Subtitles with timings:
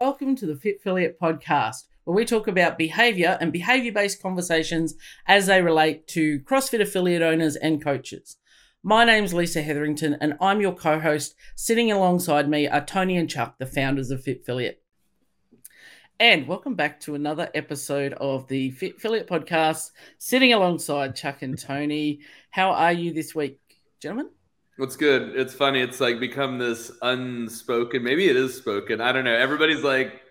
[0.00, 4.94] Welcome to the Fitfilliate podcast, where we talk about behavior and behavior based conversations
[5.26, 8.38] as they relate to CrossFit affiliate owners and coaches.
[8.82, 11.34] My name's Lisa Hetherington, and I'm your co host.
[11.54, 14.76] Sitting alongside me are Tony and Chuck, the founders of Fitfilliate.
[16.18, 19.90] And welcome back to another episode of the Fitfilliate podcast.
[20.16, 22.20] Sitting alongside Chuck and Tony.
[22.48, 23.60] How are you this week,
[24.00, 24.30] gentlemen?
[24.80, 25.36] What's good?
[25.36, 25.82] It's funny.
[25.82, 28.02] It's like become this unspoken.
[28.02, 28.98] Maybe it is spoken.
[29.02, 29.34] I don't know.
[29.34, 30.22] Everybody's like,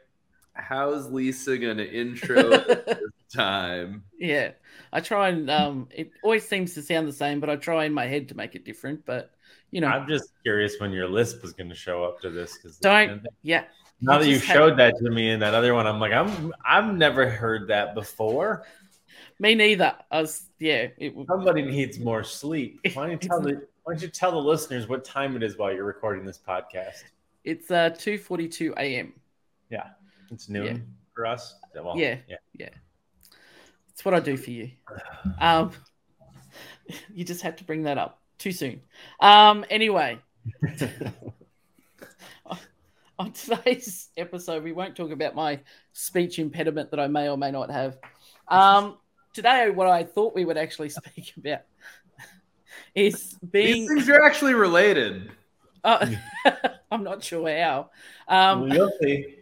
[0.54, 2.98] "How's Lisa gonna intro this
[3.32, 4.54] time?" Yeah,
[4.92, 7.94] I try and um, it always seems to sound the same, but I try in
[7.94, 9.06] my head to make it different.
[9.06, 9.30] But
[9.70, 12.58] you know, I'm just curious when your lisp was going to show up to this
[12.58, 13.28] because don't.
[13.44, 13.66] Yeah.
[14.02, 16.92] Now that you showed that to me in that other one, I'm like, I'm I've
[16.92, 18.66] never heard that before.
[19.38, 19.96] Me neither.
[20.10, 20.88] I was yeah.
[20.98, 22.80] It, Somebody needs more sleep.
[22.94, 25.58] Why don't you tell the Why don't you tell the listeners what time it is
[25.58, 27.06] while you're recording this podcast?
[27.44, 29.14] It's uh 2:42 a.m.
[29.72, 29.88] Yeah,
[30.30, 30.78] it's noon yeah.
[31.16, 31.56] for us.
[31.74, 32.70] Well, yeah, yeah, yeah.
[33.90, 34.70] It's what I do for you.
[35.42, 35.72] Um,
[37.12, 38.82] you just had to bring that up too soon.
[39.22, 40.20] Um, anyway.
[43.18, 45.62] on today's episode, we won't talk about my
[45.94, 47.98] speech impediment that I may or may not have.
[48.50, 49.00] Um,
[49.34, 51.62] today, what I thought we would actually speak about
[52.96, 53.88] is being.
[53.88, 55.32] These things are actually related.
[55.84, 56.08] Uh,
[56.92, 57.90] I'm not sure how.
[58.28, 59.36] Um, You'll see.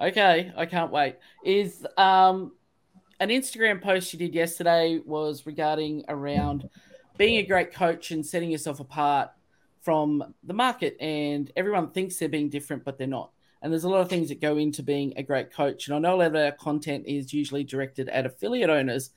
[0.00, 1.16] Okay, I can't wait.
[1.44, 2.52] Is um,
[3.20, 6.68] an Instagram post you did yesterday was regarding around
[7.16, 9.30] being a great coach and setting yourself apart
[9.82, 10.96] from the market.
[11.00, 13.32] And everyone thinks they're being different, but they're not.
[13.60, 15.88] And there's a lot of things that go into being a great coach.
[15.88, 19.10] And I know a lot of our content is usually directed at affiliate owners,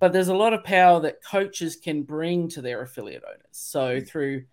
[0.00, 3.46] but there's a lot of power that coaches can bring to their affiliate owners.
[3.52, 4.08] So mm.
[4.08, 4.44] through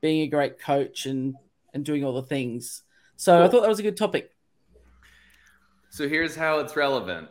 [0.00, 1.34] being a great coach and
[1.74, 2.82] and doing all the things.
[3.16, 3.44] So cool.
[3.44, 4.30] I thought that was a good topic.
[5.90, 7.28] So here's how it's relevant.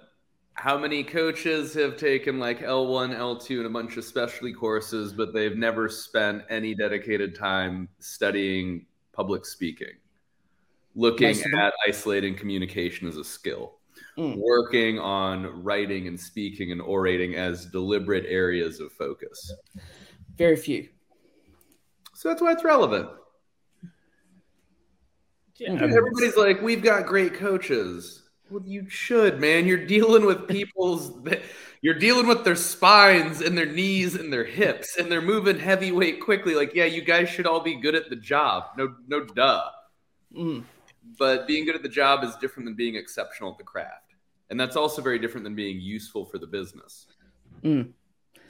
[0.54, 5.34] How many coaches have taken like L1, L2 and a bunch of specialty courses, but
[5.34, 9.94] they've never spent any dedicated time studying public speaking,
[10.96, 13.77] looking at isolating communication as a skill?
[14.18, 14.36] Mm.
[14.38, 19.54] working on writing and speaking and orating as deliberate areas of focus?
[20.38, 20.90] Very few.
[22.14, 23.10] So that's why it's relevant.
[25.56, 28.24] Yeah, everybody's like, we've got great coaches.
[28.50, 29.66] Well, you should, man.
[29.66, 31.12] You're dealing with people's,
[31.82, 36.22] you're dealing with their spines and their knees and their hips, and they're moving heavyweight
[36.22, 36.54] quickly.
[36.54, 38.66] Like, yeah, you guys should all be good at the job.
[38.78, 39.64] No, no, duh.
[40.36, 40.64] Mm.
[41.18, 44.07] But being good at the job is different than being exceptional at the craft
[44.50, 47.08] and that's also very different than being useful for the business.
[47.64, 47.92] Mm.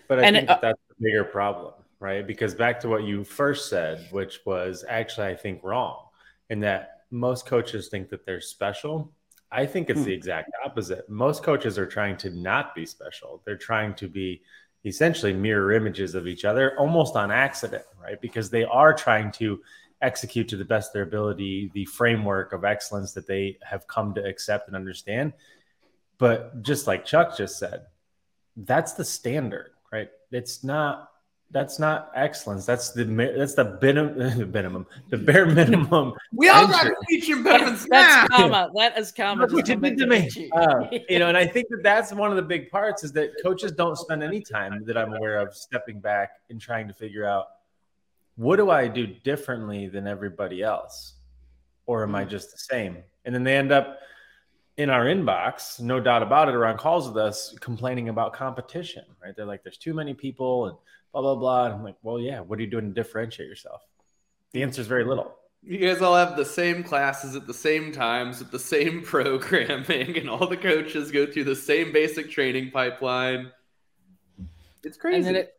[0.08, 2.25] But I and think it, uh, that's the bigger problem, right?
[2.25, 6.06] Because back to what you first said, which was actually I think wrong,
[6.50, 9.12] in that most coaches think that they're special.
[9.52, 10.06] I think it's mm.
[10.06, 11.09] the exact opposite.
[11.09, 13.41] Most coaches are trying to not be special.
[13.46, 14.41] They're trying to be
[14.85, 18.19] essentially mirror images of each other almost on accident, right?
[18.22, 19.62] Because they are trying to
[20.02, 24.14] execute to the best of their ability the framework of excellence that they have come
[24.14, 25.34] to accept and understand
[26.17, 27.85] but just like Chuck just said,
[28.55, 30.09] that's the standard, right?
[30.31, 31.11] It's not
[31.51, 32.66] that's not excellence.
[32.66, 36.13] That's the that's the minimum, minimum the bare minimum.
[36.33, 38.69] we all got speech impediments That's karma.
[38.75, 39.47] That is karma.
[39.47, 40.29] What you did to me.
[40.51, 43.31] Uh, you know, and I think that that's one of the big parts is that
[43.41, 47.25] coaches don't spend any time that I'm aware of stepping back and trying to figure
[47.25, 47.47] out
[48.35, 51.13] what do I do differently than everybody else,
[51.85, 52.29] or am I mm.
[52.29, 52.97] just the same?
[53.25, 53.99] And then they end up
[54.78, 59.04] in our inbox, no doubt about it, or on calls with us complaining about competition,
[59.22, 59.36] right?
[59.36, 60.78] They're like, there's too many people and
[61.12, 61.66] blah, blah, blah.
[61.66, 63.82] And I'm like, well, yeah, what are you doing to differentiate yourself?
[64.54, 65.36] The answer is very little.
[65.64, 70.18] You guys all have the same classes at the same times with the same programming,
[70.18, 73.52] and all the coaches go through the same basic training pipeline.
[74.84, 75.28] It's crazy.
[75.28, 75.54] And, it,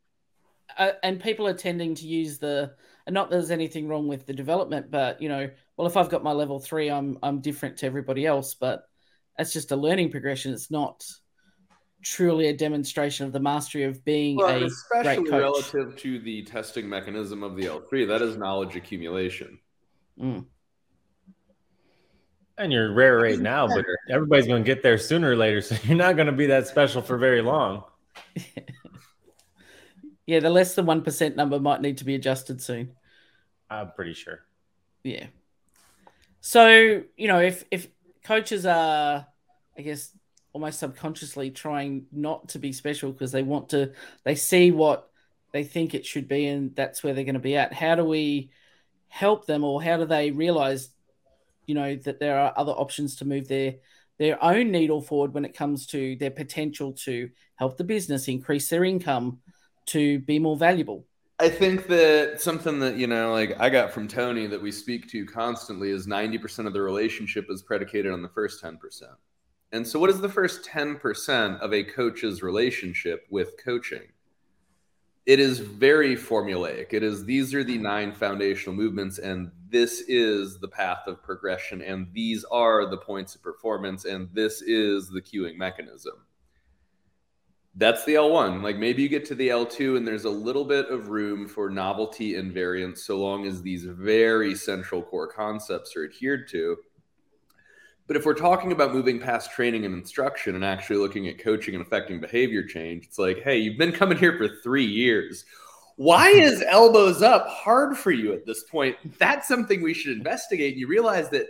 [0.78, 2.72] uh, and people are tending to use the,
[3.06, 6.22] and not there's anything wrong with the development, but you know, well, if I've got
[6.22, 8.88] my level three, I'm I'm different to everybody else, but
[9.38, 10.52] it's just a learning progression.
[10.52, 11.04] It's not
[12.02, 15.74] truly a demonstration of the mastery of being well, a especially great coach.
[15.74, 18.06] relative to the testing mechanism of the L3.
[18.08, 19.58] That is knowledge accumulation.
[20.20, 20.46] Mm.
[22.56, 25.60] And you're rare right now, but everybody's going to get there sooner or later.
[25.60, 27.84] So you're not going to be that special for very long.
[30.26, 32.92] yeah, the less than 1% number might need to be adjusted soon.
[33.70, 34.40] I'm pretty sure.
[35.04, 35.26] Yeah.
[36.40, 37.88] So, you know, if, if
[38.28, 39.26] coaches are,
[39.76, 40.10] I guess,
[40.52, 43.92] almost subconsciously trying not to be special because they want to,
[44.24, 45.08] they see what
[45.52, 47.72] they think it should be, and that's where they're going to be at.
[47.72, 48.50] How do we
[49.08, 50.90] help them, or how do they realize
[51.64, 53.76] you know that there are other options to move their
[54.18, 58.68] their own needle forward when it comes to their potential to help the business increase
[58.68, 59.38] their income
[59.86, 61.06] to be more valuable.
[61.40, 65.08] I think that something that, you know, like I got from Tony that we speak
[65.10, 68.76] to constantly is 90% of the relationship is predicated on the first 10%.
[69.70, 74.08] And so, what is the first 10% of a coach's relationship with coaching?
[75.26, 76.92] It is very formulaic.
[76.92, 81.82] It is these are the nine foundational movements, and this is the path of progression,
[81.82, 86.14] and these are the points of performance, and this is the cueing mechanism
[87.78, 88.62] that's the L1.
[88.62, 91.70] Like maybe you get to the L2 and there's a little bit of room for
[91.70, 96.76] novelty and variance so long as these very central core concepts are adhered to.
[98.08, 101.74] But if we're talking about moving past training and instruction and actually looking at coaching
[101.74, 105.44] and affecting behavior change, it's like, hey, you've been coming here for three years.
[105.96, 108.96] Why is elbows up hard for you at this point?
[109.18, 110.76] That's something we should investigate.
[110.76, 111.46] You realize that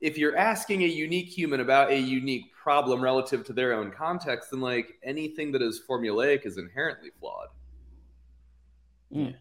[0.00, 4.50] if you're asking a unique human about a unique problem relative to their own context,
[4.50, 7.48] then like anything that is formulaic is inherently flawed.
[9.10, 9.32] Yeah.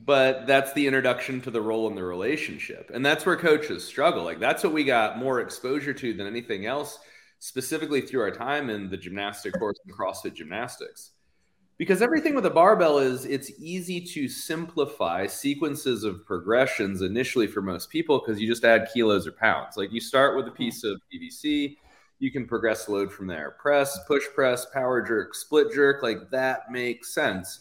[0.00, 2.90] But that's the introduction to the role in the relationship.
[2.92, 4.24] And that's where coaches struggle.
[4.24, 6.98] Like that's what we got more exposure to than anything else,
[7.40, 11.10] specifically through our time in the gymnastic course and CrossFit gymnastics
[11.78, 17.62] because everything with a barbell is it's easy to simplify sequences of progressions initially for
[17.62, 19.76] most people because you just add kilos or pounds.
[19.76, 21.76] Like you start with a piece of pvc
[22.20, 23.52] you can progress load from there.
[23.60, 27.60] Press push press power jerk split jerk like that makes sense.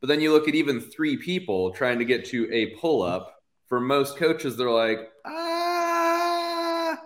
[0.00, 3.42] But then you look at even three people trying to get to a pull up
[3.66, 6.96] for most coaches they're like ah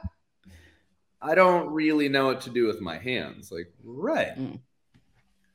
[1.22, 3.50] i don't really know what to do with my hands.
[3.50, 4.38] Like right.
[4.38, 4.60] Mm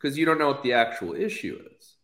[0.05, 1.95] because you don't know what the actual issue is.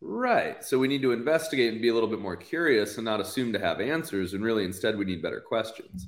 [0.00, 0.64] Right.
[0.64, 3.52] So we need to investigate and be a little bit more curious and not assume
[3.52, 4.32] to have answers.
[4.32, 6.06] And really, instead, we need better questions.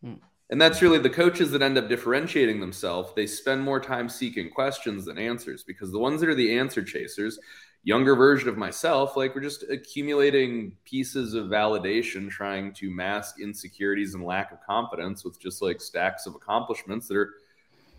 [0.00, 0.14] Hmm.
[0.50, 3.12] And that's really the coaches that end up differentiating themselves.
[3.16, 6.84] They spend more time seeking questions than answers because the ones that are the answer
[6.84, 7.40] chasers,
[7.82, 14.14] younger version of myself, like we're just accumulating pieces of validation, trying to mask insecurities
[14.14, 17.34] and lack of confidence with just like stacks of accomplishments that are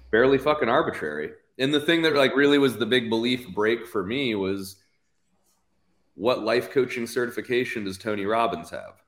[0.09, 1.31] barely fucking arbitrary.
[1.59, 4.77] And the thing that like really was the big belief break for me was
[6.15, 9.03] what life coaching certification does Tony Robbins have?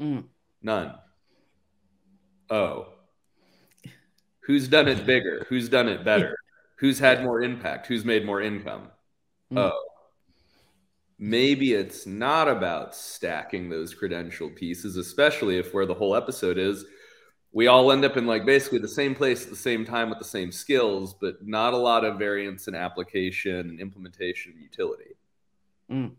[0.00, 0.24] Mm.
[0.60, 0.94] None.
[2.50, 2.88] Oh.
[4.40, 5.46] Who's done it bigger?
[5.48, 6.36] Who's done it better?
[6.76, 7.86] Who's had more impact?
[7.86, 8.88] Who's made more income?
[9.52, 9.58] Mm.
[9.58, 9.80] Oh.
[11.18, 16.84] Maybe it's not about stacking those credential pieces, especially if where the whole episode is
[17.52, 20.18] we all end up in like basically the same place at the same time with
[20.18, 25.14] the same skills, but not a lot of variance in application and implementation and utility.
[25.90, 26.12] Mm.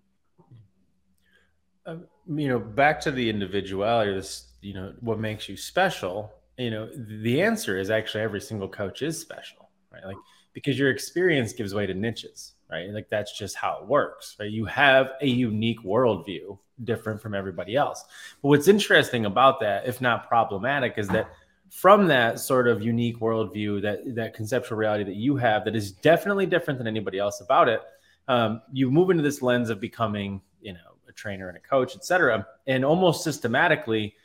[1.86, 1.96] Uh,
[2.28, 6.90] you know, back to the individuality, this, you know, what makes you special, you know,
[6.96, 10.06] the answer is actually every single coach is special, right?
[10.06, 10.16] Like,
[10.54, 12.90] because your experience gives way to niches, right?
[12.90, 14.50] Like, that's just how it works, right?
[14.50, 18.04] You have a unique worldview different from everybody else.
[18.42, 21.30] But what's interesting about that, if not problematic, is that
[21.70, 25.92] from that sort of unique worldview, that that conceptual reality that you have, that is
[25.92, 27.82] definitely different than anybody else about it,
[28.28, 31.96] um, you move into this lens of becoming, you know, a trainer and a coach,
[31.96, 34.16] et cetera, and almost systematically,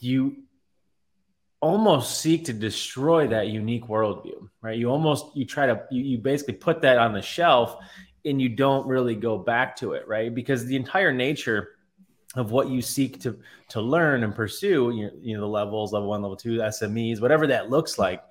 [0.00, 0.36] you
[1.62, 4.76] almost seek to destroy that unique worldview, right?
[4.76, 7.76] You almost you try to you, you basically put that on the shelf
[8.24, 10.34] and you don't really go back to it, right?
[10.34, 11.76] Because the entire nature
[12.34, 16.08] of what you seek to to learn and pursue you you know the levels level
[16.08, 18.22] one level two smes whatever that looks like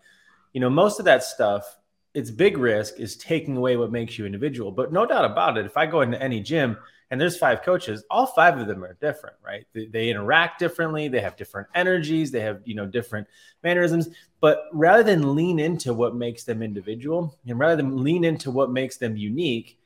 [0.53, 1.77] you know most of that stuff
[2.15, 5.67] its big risk is taking away what makes you individual but no doubt about it
[5.67, 6.75] if i go into any gym
[7.11, 8.03] and there's five coaches.
[8.09, 9.67] All five of them are different right?
[9.73, 11.09] They, they interact differently.
[11.09, 12.31] They have different energies.
[12.31, 13.27] They have you know different
[13.63, 14.09] mannerisms.
[14.39, 18.71] But rather than lean into what makes them individual and rather than lean into what
[18.71, 19.77] makes them unique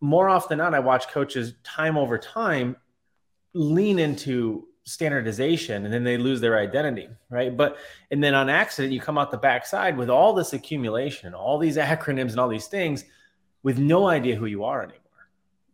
[0.00, 2.74] more often than not i watch coaches time over time
[3.54, 7.56] lean into standardization and then they lose their identity right?
[7.56, 7.76] But
[8.10, 11.76] and then on accident you come out the backside with all this accumulation all these
[11.92, 13.04] acronyms and all these things
[13.62, 15.01] with no idea who you are anymore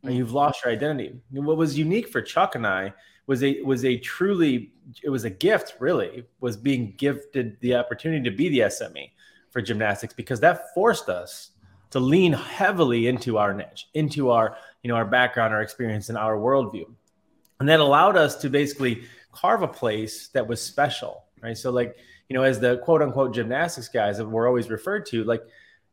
[0.03, 1.21] and you've lost your identity.
[1.35, 2.93] And what was unique for chuck and i
[3.27, 8.29] was a was a truly it was a gift really was being gifted the opportunity
[8.29, 9.11] to be the sme
[9.51, 11.51] for gymnastics because that forced us
[11.91, 16.19] to lean heavily into our niche into our you know our background our experience and
[16.19, 16.87] our worldview.
[17.61, 21.57] And that allowed us to basically carve a place that was special right?
[21.57, 21.97] So like
[22.29, 25.43] you know as the quote unquote gymnastics guys that we're always referred to like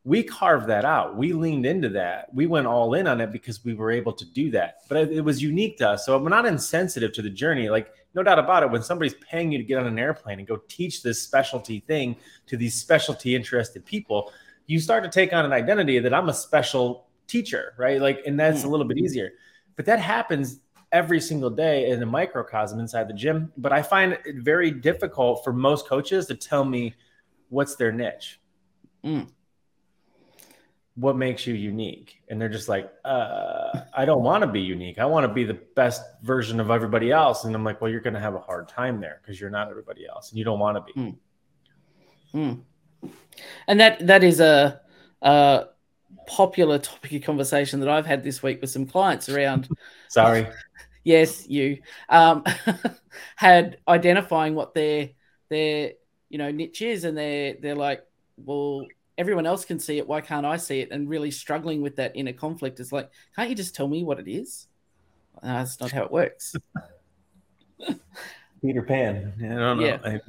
[0.06, 3.66] we carved that out we leaned into that we went all in on it because
[3.66, 6.46] we were able to do that but it was unique to us so we're not
[6.46, 9.78] insensitive to the journey like no doubt about it, when somebody's paying you to get
[9.78, 12.16] on an airplane and go teach this specialty thing
[12.48, 14.32] to these specialty interested people,
[14.68, 18.02] you start to take on an identity that I'm a special teacher, right?
[18.02, 19.32] Like, and that's a little bit easier.
[19.76, 20.62] But that happens
[20.94, 23.52] every single day in a microcosm inside the gym.
[23.58, 26.96] But I find it very difficult for most coaches to tell me
[27.50, 28.40] what's their niche.
[29.04, 29.28] Mm.
[30.96, 32.22] What makes you unique?
[32.30, 34.98] And they're just like, uh, I don't want to be unique.
[34.98, 37.44] I want to be the best version of everybody else.
[37.44, 39.70] And I'm like, well, you're going to have a hard time there because you're not
[39.70, 41.00] everybody else and you don't want to be.
[41.00, 41.16] Mm.
[42.34, 43.12] Mm.
[43.68, 44.82] And that that is a,
[45.22, 45.66] a
[46.28, 49.70] popular topic of conversation that I've had this week with some clients around.
[50.10, 50.48] Sorry.
[51.04, 52.44] yes, you um,
[53.36, 55.10] had identifying what their
[55.50, 55.94] their
[56.30, 58.04] you know niche is, and they're they're like,
[58.38, 58.86] well,
[59.18, 60.08] everyone else can see it.
[60.08, 60.92] Why can't I see it?
[60.92, 62.80] And really struggling with that inner conflict.
[62.80, 64.68] is like, can't you just tell me what it is?
[65.44, 66.56] No, that's not how it works.
[68.62, 69.34] Peter Pan.
[69.40, 69.86] I don't know.
[69.86, 70.00] Yeah.
[70.04, 70.20] I,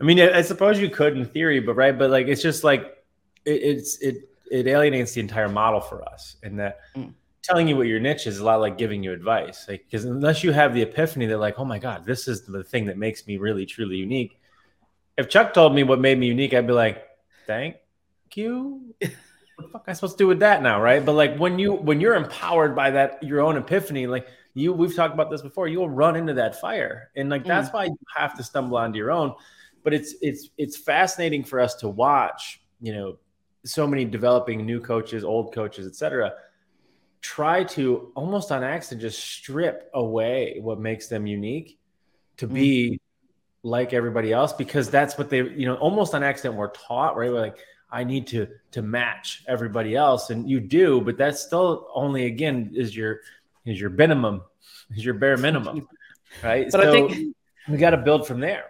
[0.00, 2.64] I mean, I, I suppose you could in theory, but right, but like it's just
[2.64, 2.96] like
[3.44, 7.14] it, it's it it alienates the entire model for us, and that Mm.
[7.42, 10.42] telling you what your niche is a lot like giving you advice, like because unless
[10.42, 13.26] you have the epiphany that like, oh my god, this is the thing that makes
[13.26, 14.40] me really truly unique.
[15.16, 17.06] If Chuck told me what made me unique, I'd be like,
[17.46, 17.76] thank
[18.36, 18.94] you.
[19.00, 21.04] what the fuck am I supposed to do with that now, right?
[21.04, 24.94] But like when you when you're empowered by that your own epiphany, like you we've
[24.94, 27.74] talked about this before, you'll run into that fire, and like that's mm.
[27.74, 29.34] why you have to stumble onto your own.
[29.82, 33.18] But it's it's it's fascinating for us to watch, you know,
[33.64, 36.34] so many developing new coaches, old coaches, etc.
[37.20, 41.78] Try to almost on accident just strip away what makes them unique
[42.38, 42.54] to mm.
[42.54, 43.00] be
[43.62, 47.30] like everybody else because that's what they you know almost on accident were taught right
[47.30, 47.58] we're like
[47.92, 52.72] i need to to match everybody else and you do but that's still only again
[52.74, 53.20] is your
[53.66, 54.42] is your minimum
[54.96, 55.86] is your bare minimum
[56.42, 57.36] right But I think-
[57.68, 58.64] we got to build from there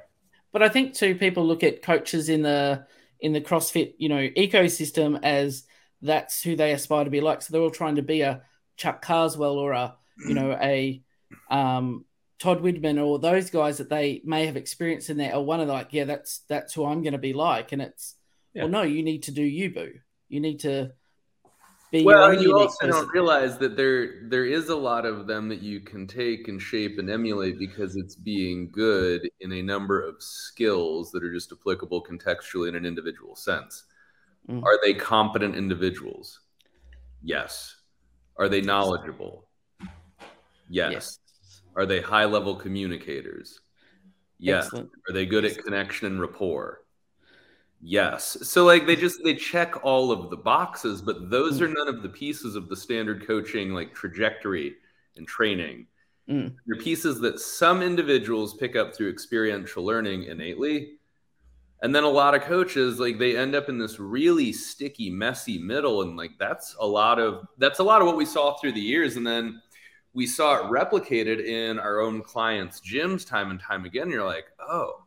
[0.53, 2.87] But I think too, people look at coaches in the
[3.21, 5.65] in the CrossFit, you know, ecosystem as
[6.03, 7.41] that's who they aspire to be like.
[7.41, 8.43] So they're all trying to be a
[8.77, 9.97] Chuck Carswell or a,
[10.29, 11.01] you know, a
[11.49, 12.05] um,
[12.39, 15.35] Todd Widman or those guys that they may have experienced in there.
[15.37, 17.73] Or one of the, like, yeah, that's that's who I'm going to be like.
[17.73, 18.17] And it's
[18.55, 18.65] Yeah.
[18.65, 19.93] well, no, you need to do you, boo.
[20.29, 20.93] You need to
[21.91, 22.91] be Well, your you also person.
[22.91, 26.61] don't realize that there there is a lot of them that you can take and
[26.61, 31.53] shape and emulate because it's being good in a number of skills that are just
[31.53, 33.85] applicable contextually in an individual sense.
[34.49, 34.63] Mm.
[34.65, 36.41] Are they competent individuals?
[37.23, 37.77] Yes.
[38.39, 39.49] Are they knowledgeable?
[40.69, 40.93] Yes.
[40.93, 41.19] Yes.
[41.77, 43.61] Are they high level communicators?
[44.39, 44.65] Yes.
[44.65, 44.91] Excellent.
[45.09, 46.82] Are they good at connection and rapport?
[47.85, 48.39] Yes.
[48.49, 51.63] So like they just they check all of the boxes, but those Mm.
[51.63, 54.77] are none of the pieces of the standard coaching like trajectory
[55.17, 55.89] and training.
[56.29, 56.55] Mm.
[56.67, 60.99] They're pieces that some individuals pick up through experiential learning innately.
[61.83, 65.59] And then a lot of coaches like they end up in this really sticky, messy
[65.59, 66.03] middle.
[66.03, 68.81] And like that's a lot of that's a lot of what we saw through the
[68.81, 69.17] years.
[69.17, 69.61] And then
[70.15, 74.09] we saw it replicated in our own clients' gyms time and time again.
[74.11, 75.05] You're like, oh,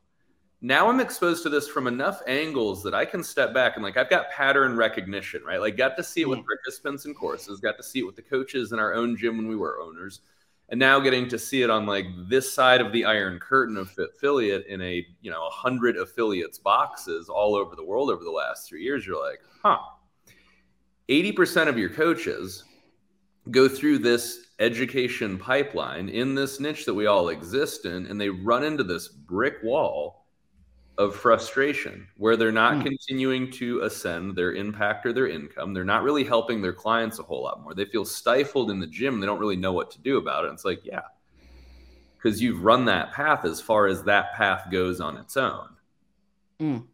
[0.65, 3.97] now I'm exposed to this from enough angles that I can step back and like
[3.97, 5.61] I've got pattern recognition, right?
[5.61, 6.45] Like got to see it with mm.
[6.45, 9.47] participants and courses, got to see it with the coaches in our own gym when
[9.47, 10.21] we were owners,
[10.69, 13.95] and now getting to see it on like this side of the iron curtain of
[13.99, 18.31] affiliate in a you know a hundred affiliates boxes all over the world over the
[18.31, 19.05] last three years.
[19.05, 19.77] You're like, huh.
[21.09, 22.63] 80% of your coaches
[23.51, 28.29] go through this education pipeline in this niche that we all exist in, and they
[28.29, 30.24] run into this brick wall
[30.97, 32.83] of frustration where they're not Hmm.
[32.83, 35.73] continuing to ascend their impact or their income.
[35.73, 37.73] They're not really helping their clients a whole lot more.
[37.73, 39.19] They feel stifled in the gym.
[39.19, 40.53] They don't really know what to do about it.
[40.53, 41.01] It's like, yeah,
[42.15, 45.69] because you've run that path as far as that path goes on its own.
[46.59, 46.87] Mm.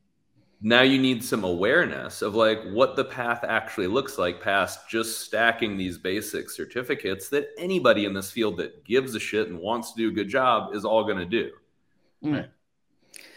[0.64, 5.22] Now you need some awareness of like what the path actually looks like past just
[5.22, 9.92] stacking these basic certificates that anybody in this field that gives a shit and wants
[9.94, 11.52] to do a good job is all going to do.
[12.24, 12.36] Mm.
[12.36, 12.50] Right.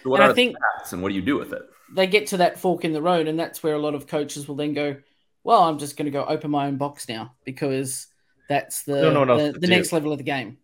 [0.03, 1.63] So what And I think- the paths and what do you do with it?
[1.95, 4.49] they get to that fork in the road, and that's where a lot of coaches
[4.49, 4.97] will then go,
[5.45, 8.09] "Well, I'm just going to go open my own box now because
[8.49, 10.59] that's the Don't know the, the next level of the game."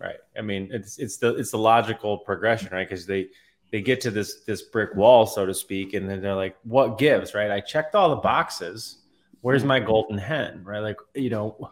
[0.00, 0.16] right.
[0.36, 2.88] I mean it's it's the it's the logical progression right?
[2.88, 3.28] Because they
[3.70, 6.98] they get to this this brick wall so to speak and then they're like what
[6.98, 7.34] gives?
[7.34, 7.50] Right?
[7.50, 8.98] I checked all the boxes.
[9.42, 10.62] Where's my golden hen?
[10.64, 10.80] Right?
[10.80, 11.70] Like you know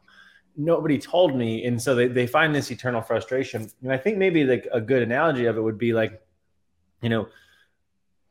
[0.56, 1.64] nobody told me.
[1.64, 3.68] And so they, they find this eternal frustration.
[3.82, 6.20] And i think maybe like a good analogy of it would be like
[7.02, 7.28] you know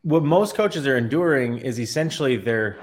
[0.04, 2.80] what most coaches are enduring is essentially their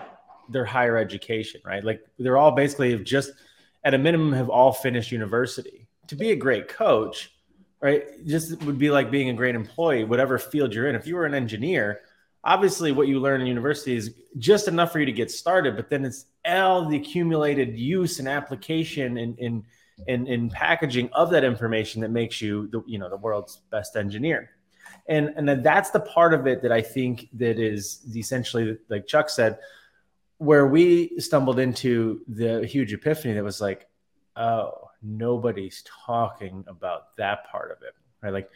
[0.49, 3.33] their higher education right like they're all basically just
[3.85, 7.30] at a minimum have all finished university to be a great coach
[7.80, 8.26] right?
[8.26, 10.95] Just would be like being a great employee, whatever field you're in.
[10.95, 12.00] If you were an engineer,
[12.45, 15.88] obviously what you learn in university is just enough for you to get started, but
[15.88, 19.64] then it's all the accumulated use and application and in
[20.07, 23.97] in, in packaging of that information that makes you the you know the world's best
[23.97, 24.50] engineer.
[25.08, 29.30] And and that's the part of it that I think that is essentially like Chuck
[29.30, 29.58] said,
[30.38, 33.88] where we stumbled into the huge epiphany that was like,
[34.36, 38.32] oh, nobody's talking about that part of it, right?
[38.32, 38.50] Like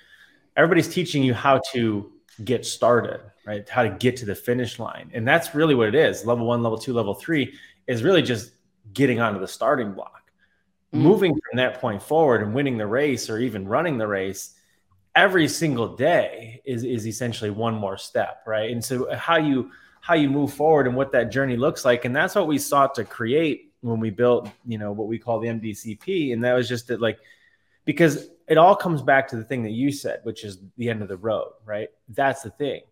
[0.56, 2.12] everybody's teaching you how to
[2.44, 3.68] get started, right?
[3.68, 5.11] How to get to the finish line.
[5.14, 6.25] And that's really what it is.
[6.25, 7.54] Level one, level two, level three
[7.87, 8.52] is really just
[8.92, 10.30] getting onto the starting block.
[10.92, 11.02] Mm-hmm.
[11.02, 14.54] Moving from that point forward and winning the race or even running the race
[15.14, 18.71] every single day is, is essentially one more step, right?
[18.71, 22.04] And so uh, how you how you move forward and what that journey looks like.
[22.04, 25.38] And that's what we sought to create when we built, you know, what we call
[25.38, 26.33] the MDCP.
[26.33, 27.19] And that was just that like
[27.85, 31.02] because it all comes back to the thing that you said, which is the end
[31.02, 31.88] of the road, right?
[32.09, 32.83] That's the thing.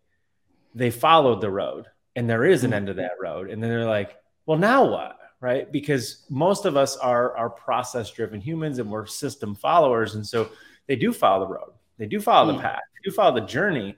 [0.74, 3.50] They followed the road and there is an end of that road.
[3.50, 5.16] And then they're like, well, now what?
[5.40, 5.72] Right.
[5.72, 10.14] Because most of us are, are process driven humans and we're system followers.
[10.14, 10.50] And so
[10.86, 12.62] they do follow the road, they do follow the hmm.
[12.62, 13.96] path, they do follow the journey.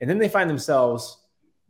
[0.00, 1.18] And then they find themselves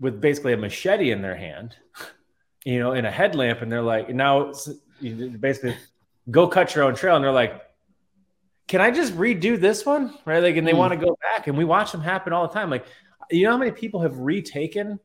[0.01, 1.77] with basically a machete in their hand,
[2.65, 3.63] you know, in a headlamp.
[3.63, 4.53] And they're like, now
[5.01, 5.77] basically
[6.31, 7.15] go cut your own trail.
[7.15, 7.63] And they're like,
[8.69, 10.19] can I just redo this one?
[10.25, 10.43] Right.
[10.43, 10.79] Like, and they mm.
[10.79, 12.69] want to go back and we watch them happen all the time.
[12.69, 12.87] Like,
[13.31, 14.99] you know how many people have retaken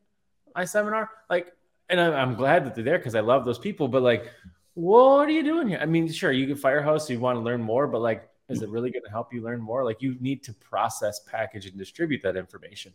[0.55, 1.09] my seminar?
[1.29, 1.53] Like,
[1.89, 4.31] and I'm glad that they're there because I love those people, but like,
[4.73, 5.79] what are you doing here?
[5.81, 8.69] I mean, sure, you can Firehouse, you want to learn more, but like, is it
[8.69, 9.83] really going to help you learn more?
[9.83, 12.93] Like, you need to process, package, and distribute that information.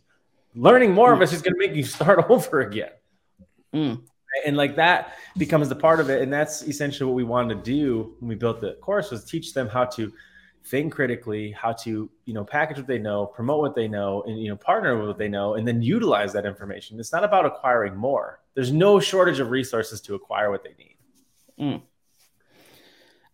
[0.55, 1.13] Learning more mm.
[1.13, 2.91] of it is going to make you start over again.
[3.73, 4.01] Mm.
[4.45, 6.21] And like that becomes the part of it.
[6.21, 9.53] And that's essentially what we wanted to do when we built the course was teach
[9.53, 10.11] them how to
[10.65, 14.39] think critically, how to you know package what they know, promote what they know, and
[14.39, 16.99] you know partner with what they know, and then utilize that information.
[16.99, 18.39] It's not about acquiring more.
[18.53, 20.95] There's no shortage of resources to acquire what they need.
[21.59, 21.81] Mm.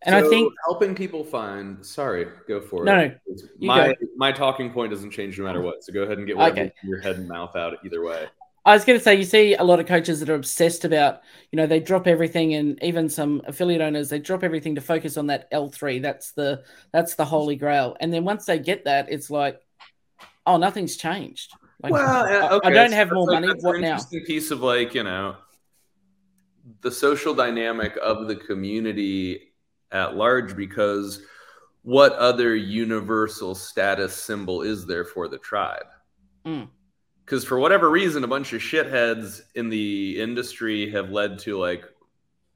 [0.05, 1.83] And so I think helping people find.
[1.85, 3.21] Sorry, go for no, it.
[3.27, 3.93] No, my go.
[4.17, 5.83] my talking point doesn't change no matter what.
[5.83, 6.71] So go ahead and get okay.
[6.83, 8.27] your head and mouth out either way.
[8.65, 11.21] I was going to say, you see a lot of coaches that are obsessed about,
[11.51, 15.17] you know, they drop everything, and even some affiliate owners, they drop everything to focus
[15.17, 15.99] on that L three.
[15.99, 17.97] That's the that's the holy grail.
[17.99, 19.59] And then once they get that, it's like,
[20.45, 21.53] oh, nothing's changed.
[21.81, 22.69] Like, well, okay.
[22.69, 23.47] I, don't have more money.
[23.59, 23.93] What now?
[23.93, 25.35] Interesting piece of like you know,
[26.81, 29.52] the social dynamic of the community
[29.93, 31.21] at large, because
[31.83, 35.87] what other universal status symbol is there for the tribe?
[36.45, 36.67] Mm
[37.25, 41.85] because for whatever reason, a bunch of shitheads in the industry have led to like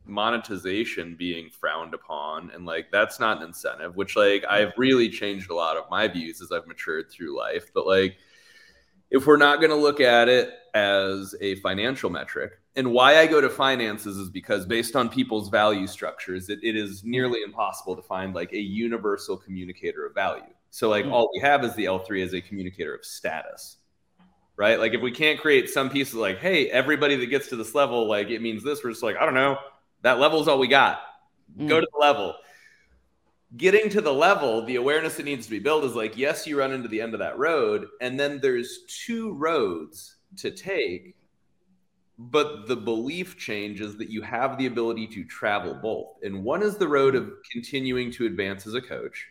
[0.05, 3.95] monetization being frowned upon, and like that's not an incentive.
[3.95, 7.71] Which like I've really changed a lot of my views as I've matured through life.
[7.73, 8.17] But like,
[9.09, 13.25] if we're not going to look at it as a financial metric, and why I
[13.25, 17.95] go to finances is because based on people's value structures, it, it is nearly impossible
[17.95, 20.43] to find like a universal communicator of value.
[20.69, 21.13] So like mm-hmm.
[21.13, 23.77] all we have is the L3 as a communicator of status
[24.57, 24.79] right?
[24.79, 27.73] Like if we can't create some piece of like, hey, everybody that gets to this
[27.73, 29.57] level, like it means this, we're just like, I don't know,
[30.01, 30.99] that level is all we got.
[31.57, 31.69] Mm.
[31.69, 32.35] Go to the level.
[33.55, 36.59] Getting to the level, the awareness that needs to be built is like, yes, you
[36.59, 41.15] run into the end of that road, and then there's two roads to take,
[42.19, 46.15] but the belief change is that you have the ability to travel both.
[46.23, 49.27] And one is the road of continuing to advance as a coach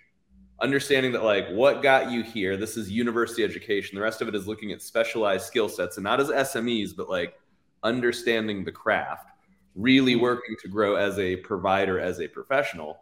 [0.61, 4.35] understanding that like what got you here this is university education the rest of it
[4.35, 7.35] is looking at specialized skill sets and not as smes but like
[7.83, 9.31] understanding the craft
[9.75, 10.23] really mm-hmm.
[10.23, 12.99] working to grow as a provider as a professional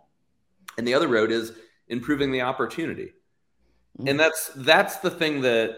[0.79, 1.53] and the other road is
[1.89, 3.13] improving the opportunity
[3.99, 4.09] mm-hmm.
[4.09, 5.77] and that's that's the thing that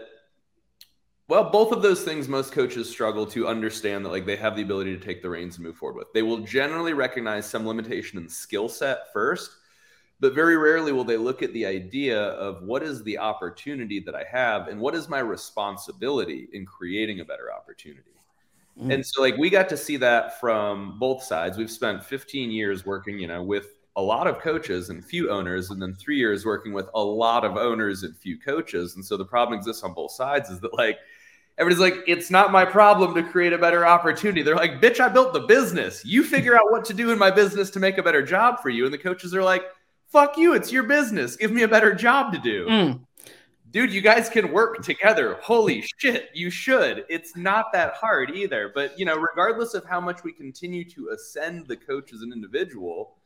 [1.27, 4.61] well both of those things most coaches struggle to understand that like they have the
[4.61, 8.17] ability to take the reins and move forward with they will generally recognize some limitation
[8.17, 9.51] in skill set first
[10.19, 14.15] but very rarely will they look at the idea of what is the opportunity that
[14.15, 18.11] I have and what is my responsibility in creating a better opportunity.
[18.81, 18.95] Mm.
[18.95, 21.57] And so like we got to see that from both sides.
[21.57, 25.71] We've spent 15 years working, you know, with a lot of coaches and few owners
[25.71, 28.95] and then 3 years working with a lot of owners and few coaches.
[28.95, 30.99] And so the problem exists on both sides is that like
[31.57, 34.43] everybody's like, it's not my problem to create a better opportunity.
[34.43, 36.05] They're like, bitch, I built the business.
[36.05, 38.69] You figure out what to do in my business to make a better job for
[38.69, 38.85] you.
[38.85, 39.63] And the coaches are like,
[40.09, 40.53] fuck you.
[40.53, 41.35] It's your business.
[41.35, 42.67] Give me a better job to do.
[42.67, 42.99] Mm.
[43.71, 45.39] Dude, you guys can work together.
[45.41, 47.03] Holy shit, you should.
[47.09, 48.71] It's not that hard either.
[48.73, 52.31] But, you know, regardless of how much we continue to ascend the coach as an
[52.31, 53.16] individual,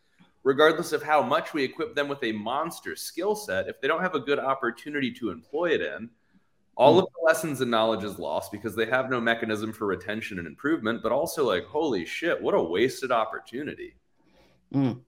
[0.43, 4.01] regardless of how much we equip them with a monster skill set, if they don't
[4.01, 6.09] have a good opportunity to employ it in,
[6.75, 10.39] all of the lessons and knowledge is lost because they have no mechanism for retention
[10.39, 13.95] and improvement, but also like, holy shit, what a wasted opportunity.
[14.73, 15.01] Mm.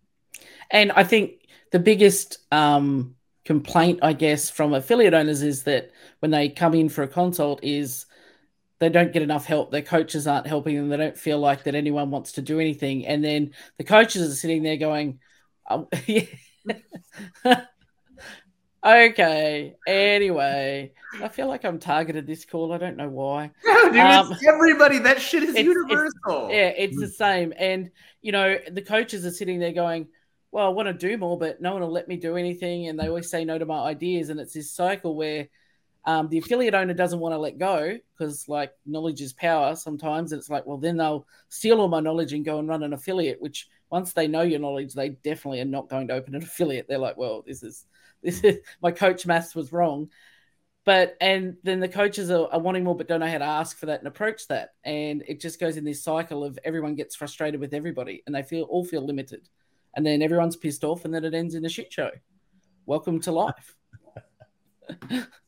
[0.70, 3.16] And I think the biggest um,
[3.46, 7.64] complaint, I guess, from affiliate owners is that when they come in for a consult,
[7.64, 8.06] is
[8.84, 9.72] they don't get enough help.
[9.72, 10.90] Their coaches aren't helping them.
[10.90, 13.06] They don't feel like that anyone wants to do anything.
[13.06, 15.20] And then the coaches are sitting there going,
[15.70, 16.26] oh, yeah.
[18.86, 19.76] okay.
[19.88, 22.74] Anyway, I feel like I'm targeted this call.
[22.74, 23.52] I don't know why.
[23.66, 25.00] No, dude, um, everybody.
[25.00, 26.48] That shit is it's, universal.
[26.48, 27.54] It's, yeah, it's the same.
[27.58, 27.92] And,
[28.22, 30.08] you know, the coaches are sitting there going,
[30.52, 32.88] well, I want to do more, but no one will let me do anything.
[32.88, 34.30] And they always say no to my ideas.
[34.30, 35.48] And it's this cycle where–
[36.06, 40.32] um, the affiliate owner doesn't want to let go because, like, knowledge is power sometimes.
[40.32, 42.94] And it's like, well, then they'll steal all my knowledge and go and run an
[42.94, 46.44] affiliate, which once they know your knowledge, they definitely are not going to open an
[46.44, 46.88] affiliate.
[46.88, 47.86] They're like, well, this is,
[48.22, 50.10] this is, my coach maths was wrong.
[50.86, 53.78] But, and then the coaches are, are wanting more, but don't know how to ask
[53.78, 54.74] for that and approach that.
[54.84, 58.44] And it just goes in this cycle of everyone gets frustrated with everybody and they
[58.44, 59.48] feel all feel limited.
[59.96, 62.10] And then everyone's pissed off and then it ends in a shit show.
[62.86, 63.78] Welcome to life.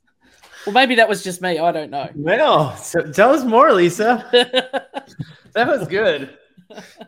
[0.66, 1.60] Well, maybe that was just me.
[1.60, 2.10] I don't know.
[2.16, 4.28] Well, so tell us more, Lisa.
[5.54, 6.38] that was good.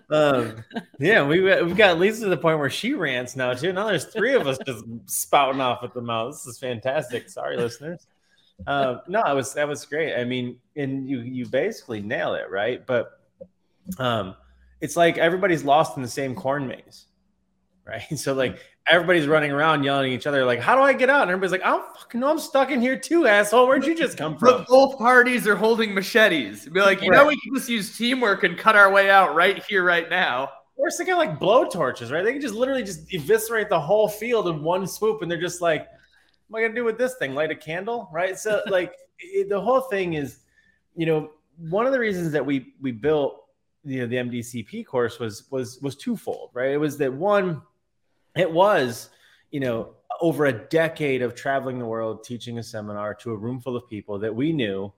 [0.09, 0.63] Um,
[0.99, 3.73] yeah, we we've got Lisa to the point where she rants now too.
[3.73, 6.33] Now there's three of us just spouting off at the mouth.
[6.33, 7.29] This is fantastic.
[7.29, 8.05] Sorry, listeners.
[8.65, 10.15] Um, no, it was that was great.
[10.15, 12.85] I mean, and you you basically nail it, right?
[12.85, 13.19] But
[13.97, 14.35] um,
[14.81, 17.06] it's like everybody's lost in the same corn maze,
[17.87, 18.03] right?
[18.17, 21.23] So like everybody's running around yelling at each other, like, how do I get out?
[21.23, 22.29] And everybody's like, I don't fucking know.
[22.29, 23.67] I'm stuck in here too, asshole.
[23.67, 24.49] Where'd you just come from?
[24.49, 26.67] But both parties are holding machetes.
[26.67, 27.17] Be like, you right.
[27.17, 30.49] know, we can just use teamwork and cut our way out right here, right now.
[30.75, 32.23] Or it's of like blow torches, right?
[32.23, 35.59] They can just literally just eviscerate the whole field in one swoop, and they're just
[35.59, 35.87] like,
[36.47, 37.33] what am I gonna do with this thing?
[37.33, 38.37] Light a candle, right?
[38.37, 40.39] So like it, the whole thing is,
[40.95, 43.43] you know, one of the reasons that we we built
[43.83, 46.71] you know the MDCP course was was was twofold, right?
[46.71, 47.61] It was that one
[48.39, 49.09] it was,
[49.51, 53.59] you know, over a decade of traveling the world teaching a seminar to a room
[53.59, 54.91] full of people that we knew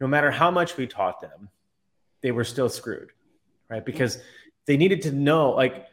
[0.00, 1.48] no matter how much we taught them,
[2.20, 3.10] they were still screwed,
[3.68, 3.84] right?
[3.84, 4.18] Because
[4.66, 5.86] they needed to know, like,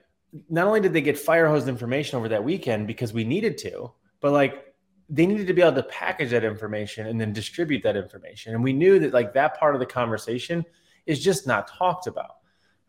[0.49, 3.91] not only did they get fire hose information over that weekend because we needed to,
[4.19, 4.75] but like
[5.09, 8.53] they needed to be able to package that information and then distribute that information.
[8.53, 10.65] And we knew that like that part of the conversation
[11.05, 12.37] is just not talked about,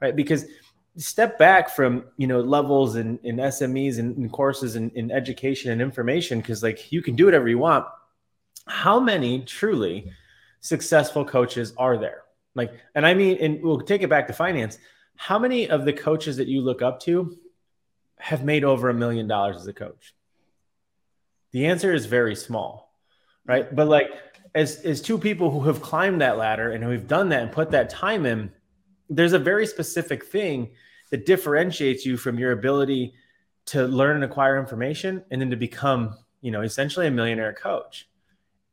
[0.01, 0.17] right?
[0.17, 0.47] Because
[0.97, 5.71] step back from you know levels and in, SMEs and, and courses and in education
[5.71, 7.87] and information because like you can do whatever you want.
[8.67, 10.11] How many truly
[10.61, 12.23] successful coaches are there?
[12.55, 14.79] Like, and I mean, and we'll take it back to finance.
[15.17, 17.37] How many of the coaches that you look up to
[18.19, 20.15] have made over a million dollars as a coach?
[21.53, 22.93] The answer is very small,
[23.47, 23.73] right?
[23.75, 24.09] But like,
[24.55, 27.71] as as two people who have climbed that ladder and who've done that and put
[27.73, 28.51] that time in,
[29.09, 30.71] there's a very specific thing
[31.11, 33.15] that differentiates you from your ability
[33.67, 38.09] to learn and acquire information and then to become, you know, essentially a millionaire coach.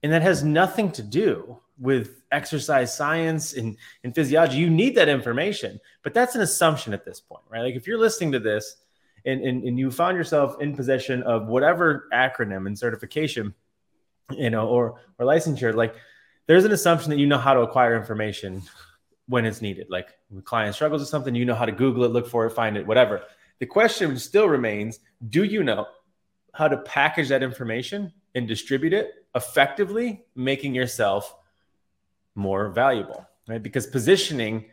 [0.02, 4.58] And that has nothing to do with exercise science and, and physiology.
[4.58, 7.62] You need that information, but that's an assumption at this point, right?
[7.62, 8.78] Like if you're listening to this
[9.26, 13.54] and, and, and you found yourself in possession of whatever acronym and certification,
[14.32, 15.96] you know, or or licensure, like
[16.48, 18.62] there's an assumption that you know how to acquire information
[19.34, 19.88] when it's needed.
[19.90, 22.46] Like when a client struggles with something, you know how to Google it, look for
[22.46, 23.24] it, find it, whatever.
[23.58, 25.88] The question still remains do you know
[26.54, 31.36] how to package that information and distribute it effectively, making yourself
[32.36, 33.64] more valuable, right?
[33.64, 34.66] Because positioning,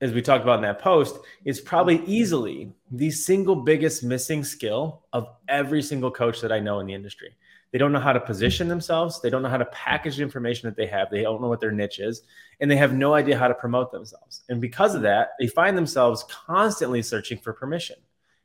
[0.00, 5.02] as we talked about in that post, is probably easily the single biggest missing skill
[5.12, 7.34] of every single coach that I know in the industry.
[7.76, 9.20] They don't know how to position themselves.
[9.20, 11.10] They don't know how to package the information that they have.
[11.10, 12.22] They don't know what their niche is,
[12.58, 14.44] and they have no idea how to promote themselves.
[14.48, 17.96] And because of that, they find themselves constantly searching for permission.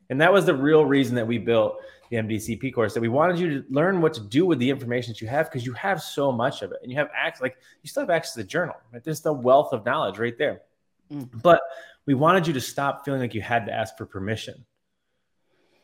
[0.10, 1.78] And that was the real reason that we built
[2.10, 5.14] the MDCP course that we wanted you to learn what to do with the information
[5.14, 7.56] that you have because you have so much of it and you have access, like
[7.84, 9.02] you still have access to the journal, right?
[9.02, 10.64] There's the wealth of knowledge right there.
[11.10, 11.30] Mm.
[11.42, 11.62] But
[12.06, 14.66] we wanted you to stop feeling like you had to ask for permission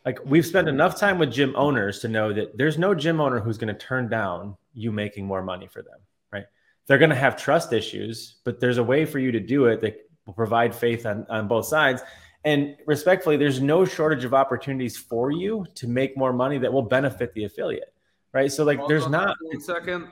[0.07, 3.41] like we've spent enough time with gym owners to know that there's no gym owner
[3.41, 5.99] who's going to turn down you making more money for them,
[6.31, 6.45] right?
[6.85, 9.81] They're going to have trust issues, but there's a way for you to do it
[9.81, 12.03] that will provide faith on, on both sides.
[12.45, 16.83] And respectfully, there's no shortage of opportunities for you to make more money that will
[16.83, 17.93] benefit the affiliate,
[18.31, 18.49] right?
[18.49, 19.35] So, like, there's not.
[19.41, 20.07] One second.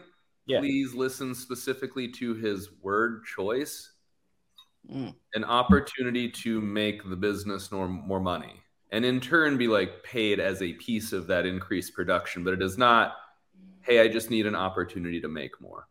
[0.45, 0.59] Yeah.
[0.59, 3.93] Please listen specifically to his word choice.
[4.91, 5.15] Mm.
[5.35, 10.39] An opportunity to make the business more, more money and in turn be like paid
[10.39, 12.43] as a piece of that increased production.
[12.43, 13.15] But it is not,
[13.81, 15.87] hey, I just need an opportunity to make more.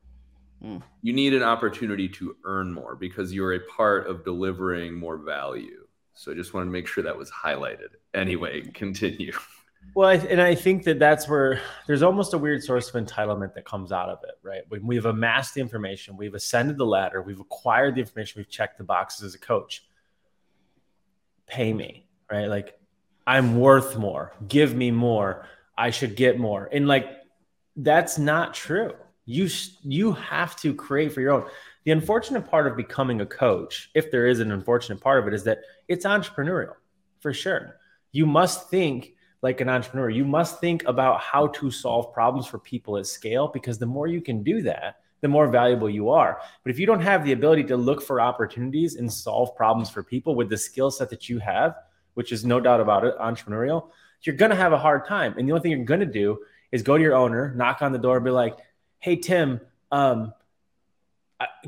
[0.63, 0.83] Mm.
[1.03, 5.87] You need an opportunity to earn more because you're a part of delivering more value.
[6.15, 7.89] So I just wanted to make sure that was highlighted.
[8.15, 9.33] Anyway, continue.
[9.95, 13.65] Well, and I think that that's where there's almost a weird source of entitlement that
[13.65, 14.63] comes out of it, right?
[14.69, 18.79] When we've amassed the information, we've ascended the ladder, we've acquired the information, we've checked
[18.79, 19.87] the boxes as a coach.
[21.47, 22.47] Pay me, right?
[22.47, 22.79] Like
[23.27, 24.33] I'm worth more.
[24.49, 25.47] Give me more.
[25.77, 26.69] I should get more.
[26.73, 27.09] And like
[27.77, 28.93] that's not true.
[29.27, 29.49] You
[29.83, 31.49] you have to create for your own.
[31.85, 35.35] The unfortunate part of becoming a coach, if there is an unfortunate part of it,
[35.35, 36.75] is that it's entrepreneurial
[37.21, 37.77] for sure.
[38.13, 40.09] You must think like an entrepreneur.
[40.09, 44.07] You must think about how to solve problems for people at scale because the more
[44.07, 46.41] you can do that, the more valuable you are.
[46.63, 50.03] But if you don't have the ability to look for opportunities and solve problems for
[50.03, 51.75] people with the skill set that you have,
[52.15, 53.91] which is no doubt about it, entrepreneurial,
[54.23, 55.35] you're going to have a hard time.
[55.37, 56.39] And the only thing you're going to do
[56.73, 58.57] is go to your owner, knock on the door, and be like,
[58.99, 59.61] "Hey, Tim,
[59.93, 60.33] um,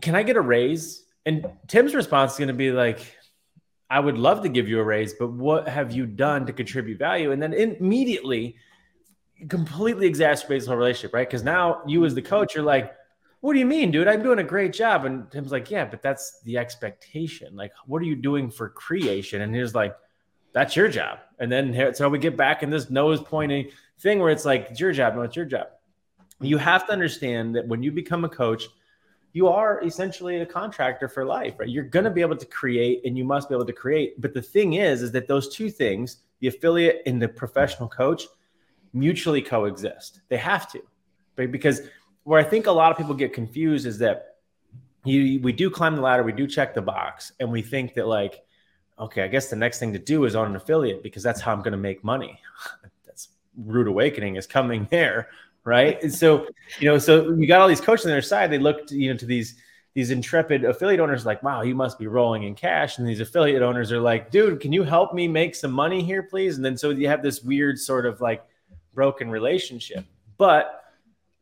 [0.01, 3.17] can I get a raise?" And Tim's response is going to be like,
[3.91, 6.99] "I would love to give you a raise, but what have you done to contribute
[6.99, 8.57] value?" And then immediately,
[9.49, 11.29] completely exacerbates the whole relationship, right?
[11.29, 12.93] Because now you, as the coach, you're like,
[13.41, 14.09] "What do you mean, dude?
[14.09, 17.55] I'm doing a great job." And Tim's like, "Yeah, but that's the expectation.
[17.55, 19.95] Like, what are you doing for creation?" And he's like
[20.57, 21.19] that's your job.
[21.39, 24.81] And then so we get back in this nose pointing thing where it's like, it's
[24.81, 25.15] your job.
[25.15, 25.67] No, it's your job.
[26.41, 28.65] You have to understand that when you become a coach,
[29.35, 31.69] you are essentially a contractor for life, right?
[31.69, 34.19] You're going to be able to create and you must be able to create.
[34.19, 38.23] But the thing is, is that those two things, the affiliate and the professional coach,
[38.95, 40.23] mutually coexist.
[40.31, 40.81] They have to,
[41.37, 41.53] right?
[41.53, 41.83] Because
[42.23, 44.37] where I think a lot of people get confused is that
[45.05, 48.07] you, we do climb the ladder, we do check the box, and we think that
[48.07, 48.46] like,
[48.99, 51.53] okay, I guess the next thing to do is on an affiliate because that's how
[51.53, 52.41] I'm going to make money.
[53.07, 55.29] that's rude awakening is coming there,
[55.65, 56.03] right?
[56.03, 56.47] And so,
[56.79, 58.51] you know, so we got all these coaches on their side.
[58.51, 59.57] They looked, you know, to these
[59.95, 62.99] these intrepid affiliate owners like, wow, you must be rolling in cash.
[62.99, 66.23] And these affiliate owners are like, dude, can you help me make some money here,
[66.23, 66.57] please?
[66.57, 68.45] And then so you have this weird sort of like
[68.93, 70.05] broken relationship.
[70.37, 70.85] But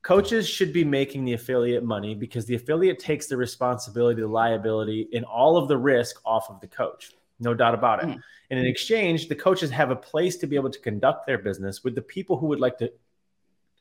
[0.02, 5.08] coaches should be making the affiliate money because the affiliate takes the responsibility, the liability,
[5.12, 7.10] and all of the risk off of the coach
[7.40, 8.07] no doubt about it.
[8.07, 8.20] Mm.
[8.51, 11.83] And in exchange, the coaches have a place to be able to conduct their business
[11.83, 12.92] with the people who would like to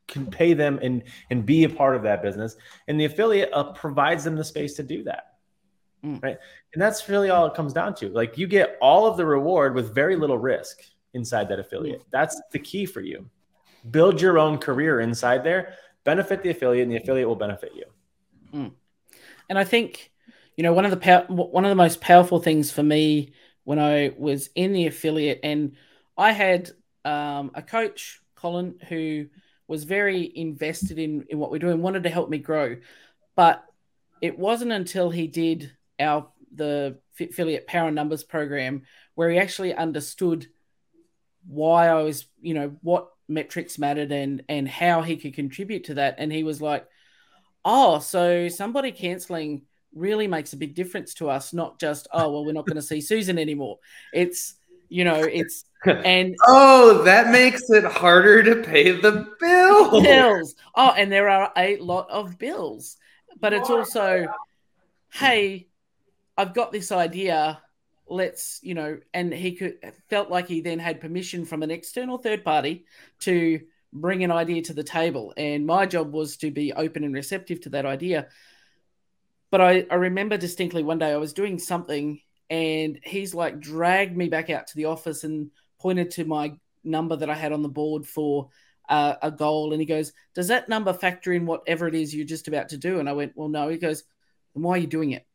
[0.07, 2.55] can pay them and and be a part of that business,
[2.87, 5.35] and the affiliate uh, provides them the space to do that.
[6.03, 6.21] Mm.
[6.21, 6.37] Right,
[6.73, 8.09] and that's really all it comes down to.
[8.09, 10.81] Like you get all of the reward with very little risk
[11.13, 12.01] inside that affiliate.
[12.01, 12.11] Mm.
[12.11, 13.29] That's the key for you.
[13.89, 15.75] Build your own career inside there.
[16.03, 17.85] Benefit the affiliate, and the affiliate will benefit you.
[18.53, 18.71] Mm.
[19.49, 20.11] And I think
[20.57, 23.31] you know one of the pow- one of the most powerful things for me
[23.63, 25.75] when I was in the affiliate, and
[26.17, 26.71] I had
[27.05, 29.27] um, a coach, Colin, who
[29.67, 32.77] was very invested in, in what we're doing, wanted to help me grow.
[33.35, 33.63] But
[34.21, 38.83] it wasn't until he did our the affiliate power numbers program
[39.15, 40.47] where he actually understood
[41.47, 45.95] why I was, you know, what metrics mattered and and how he could contribute to
[45.95, 46.15] that.
[46.17, 46.87] And he was like,
[47.65, 49.63] "Oh, so somebody canceling
[49.95, 52.81] really makes a big difference to us, not just, oh, well, we're not going to
[52.81, 53.79] see Susan anymore.
[54.13, 54.55] It's,
[54.89, 60.03] you know, it's, and oh, that makes it harder to pay the bills.
[60.03, 60.55] Bills.
[60.75, 62.97] Oh, and there are a lot of bills,
[63.39, 64.27] but it's also,
[65.11, 65.67] hey,
[66.37, 67.61] I've got this idea.
[68.07, 69.77] Let's, you know, and he could
[70.09, 72.85] felt like he then had permission from an external third party
[73.21, 73.61] to
[73.93, 75.33] bring an idea to the table.
[75.37, 78.27] And my job was to be open and receptive to that idea.
[79.53, 84.17] But I, I remember distinctly one day I was doing something and he's like dragged
[84.17, 87.61] me back out to the office and pointed to my number that I had on
[87.61, 88.49] the board for
[88.89, 89.71] uh, a goal.
[89.71, 92.77] And he goes, Does that number factor in whatever it is you're just about to
[92.77, 92.99] do?
[92.99, 93.67] And I went, Well, no.
[93.67, 94.03] He goes,
[94.55, 95.27] Then why are you doing it?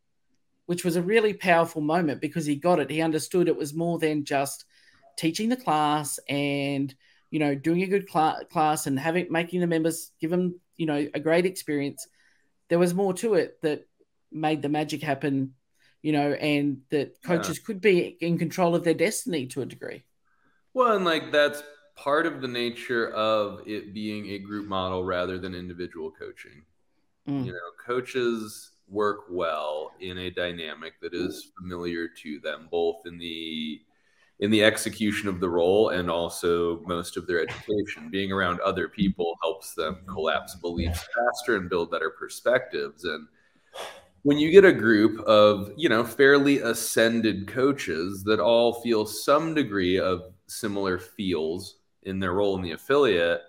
[0.66, 2.90] Which was a really powerful moment because he got it.
[2.90, 4.64] He understood it was more than just
[5.16, 6.92] teaching the class and
[7.30, 10.86] you know doing a good cl- class and having making the members give them you
[10.86, 12.08] know a great experience
[12.68, 13.87] there was more to it that
[14.30, 15.54] made the magic happen,
[16.02, 17.64] you know, and that coaches yeah.
[17.66, 20.04] could be in control of their destiny to a degree.
[20.74, 21.62] Well, and like that's
[21.96, 26.62] part of the nature of it being a group model rather than individual coaching.
[27.28, 27.46] Mm.
[27.46, 33.18] You know, coaches work well in a dynamic that is familiar to them both in
[33.18, 33.80] the
[34.40, 38.88] in the execution of the role and also most of their education being around other
[38.88, 43.26] people helps them collapse beliefs faster and build better perspectives and
[44.28, 49.54] when you get a group of you know fairly ascended coaches that all feel some
[49.54, 53.40] degree of similar feels in their role in the affiliate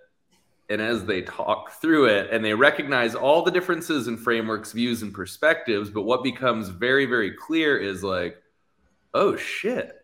[0.69, 5.01] and as they talk through it and they recognize all the differences in frameworks views
[5.01, 8.41] and perspectives but what becomes very very clear is like
[9.13, 9.98] oh shit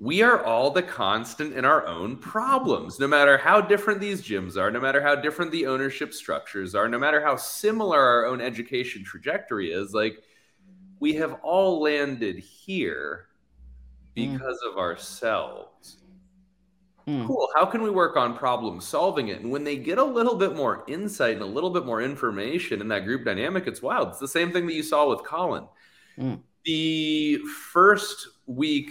[0.00, 4.56] we are all the constant in our own problems no matter how different these gyms
[4.56, 8.40] are no matter how different the ownership structures are no matter how similar our own
[8.40, 10.22] education trajectory is like
[10.98, 13.26] we have all landed here
[14.16, 14.32] mm.
[14.32, 14.72] because mm.
[14.72, 15.98] of ourselves
[17.06, 17.26] Mm.
[17.26, 17.48] Cool.
[17.56, 19.40] How can we work on problem solving it?
[19.40, 22.80] And when they get a little bit more insight and a little bit more information
[22.80, 24.08] in that group dynamic, it's wild.
[24.08, 25.64] It's the same thing that you saw with Colin.
[26.18, 26.40] Mm.
[26.64, 27.38] The
[27.72, 28.90] first week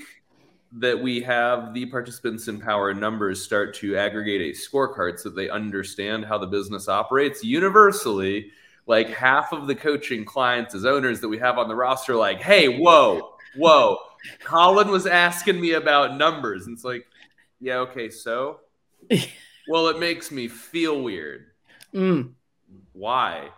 [0.71, 5.49] that we have the participants in power numbers start to aggregate a scorecard so they
[5.49, 8.51] understand how the business operates universally
[8.85, 12.39] like half of the coaching clients as owners that we have on the roster like
[12.41, 13.97] hey whoa whoa
[14.43, 17.05] colin was asking me about numbers and it's like
[17.59, 18.61] yeah, okay, so
[19.67, 21.47] well, it makes me feel weird.
[21.93, 22.31] Mm.
[22.93, 23.49] Why?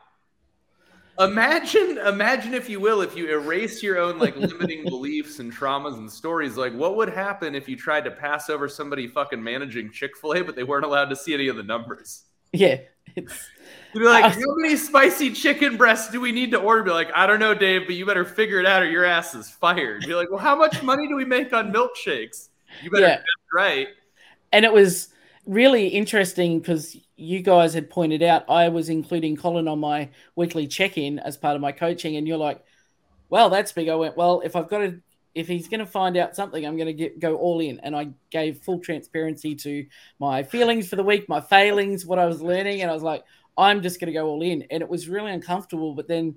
[1.20, 5.96] Imagine, imagine if you will, if you erase your own like limiting beliefs and traumas
[5.98, 9.92] and stories, like what would happen if you tried to pass over somebody fucking managing
[9.92, 12.24] Chick Fil A, but they weren't allowed to see any of the numbers?
[12.54, 12.78] Yeah,
[13.16, 13.50] it's.
[13.94, 16.84] You'd be like, how many spicy chicken breasts do we need to order?
[16.84, 19.36] Be like, I don't know, Dave, but you better figure it out or your ass
[19.36, 20.06] is fired.
[20.06, 22.48] Be like, well, how much money do we make on milkshakes?
[22.82, 23.22] You better yeah.
[23.54, 23.90] right.
[24.54, 25.10] And it was
[25.46, 30.68] really interesting because you guys had pointed out I was including Colin on my weekly
[30.68, 32.64] check-in as part of my coaching, and you're like,
[33.30, 35.02] "Well, that's big." I went, "Well, if I've got to,
[35.36, 37.96] if he's going to find out something, I'm going to get go all in." And
[37.96, 39.86] I gave full transparency to
[40.20, 43.24] my feelings for the week, my failings, what I was learning, and I was like,
[43.58, 46.36] "I'm just going to go all in." And it was really uncomfortable, but then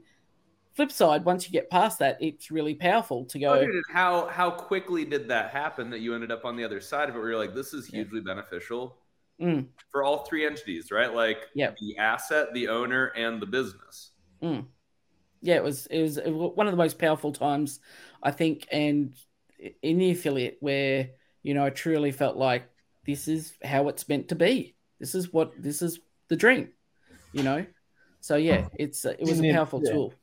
[0.75, 3.67] flip side, once you get past that, it's really powerful to go.
[3.91, 7.17] How how quickly did that happen that you ended up on the other side of
[7.17, 8.35] it, where you're like, this is hugely yeah.
[8.35, 8.99] beneficial
[9.41, 9.67] mm.
[9.91, 11.13] for all three entities, right?
[11.13, 11.77] Like yep.
[11.79, 14.11] the asset, the owner, and the business.
[14.43, 14.67] Mm.
[15.43, 17.81] Yeah, it was, it was one of the most powerful times,
[18.23, 19.15] I think, and
[19.83, 21.11] in the affiliate where
[21.43, 22.69] you know I truly felt like
[23.07, 24.75] this is how it's meant to be.
[24.99, 26.71] This is what this is the dream,
[27.33, 27.67] you know.
[28.21, 29.93] So yeah, it's it was a powerful yeah.
[29.93, 30.15] tool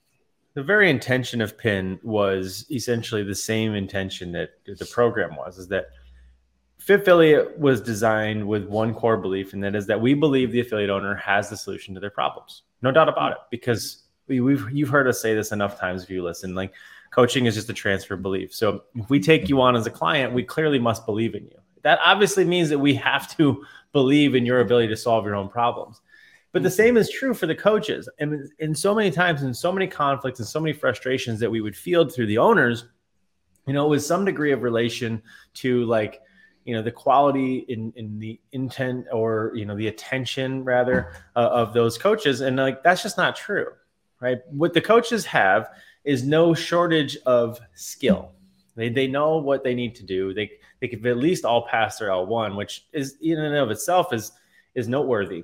[0.54, 5.67] the very intention of pin was essentially the same intention that the program was is
[5.69, 5.88] that
[6.86, 10.89] Fitfilliate was designed with one core belief and that is that we believe the affiliate
[10.89, 12.63] owner has the solution to their problems.
[12.82, 16.10] No doubt about it because we, have you've heard us say this enough times if
[16.10, 16.74] you listen like
[17.12, 18.54] coaching is just a transfer of belief.
[18.54, 21.58] So if we take you on as a client we clearly must believe in you.
[21.84, 25.50] That obviously means that we have to believe in your ability to solve your own
[25.50, 26.02] problems.
[26.52, 28.10] But the same is true for the coaches.
[28.20, 31.62] And in so many times, in so many conflicts and so many frustrations that we
[31.62, 32.86] would field through the owners,
[33.67, 35.22] you know, with some degree of relation
[35.56, 36.22] to like,
[36.65, 41.39] you know, the quality in, in the intent or, you know, the attention rather uh,
[41.39, 42.41] of those coaches.
[42.41, 43.67] And like, that's just not true,
[44.19, 44.39] right?
[44.50, 45.69] What the coaches have
[46.04, 48.32] is no shortage of skill.
[48.76, 50.34] They, they know what they need to do.
[50.34, 54.13] They, they could at least all pass their L1, which is in and of itself
[54.13, 54.32] is,
[54.76, 55.43] is noteworthy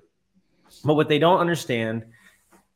[0.84, 2.06] but what they don't understand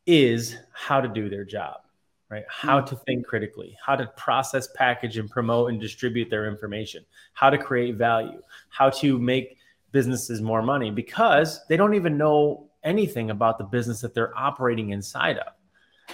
[0.06, 1.82] is how to do their job,
[2.32, 2.46] right?
[2.48, 7.50] How to think critically, how to process, package, and promote and distribute their information, how
[7.50, 9.58] to create value, how to make
[9.92, 14.92] businesses more money because they don't even know anything about the business that they're operating
[14.92, 15.54] inside of.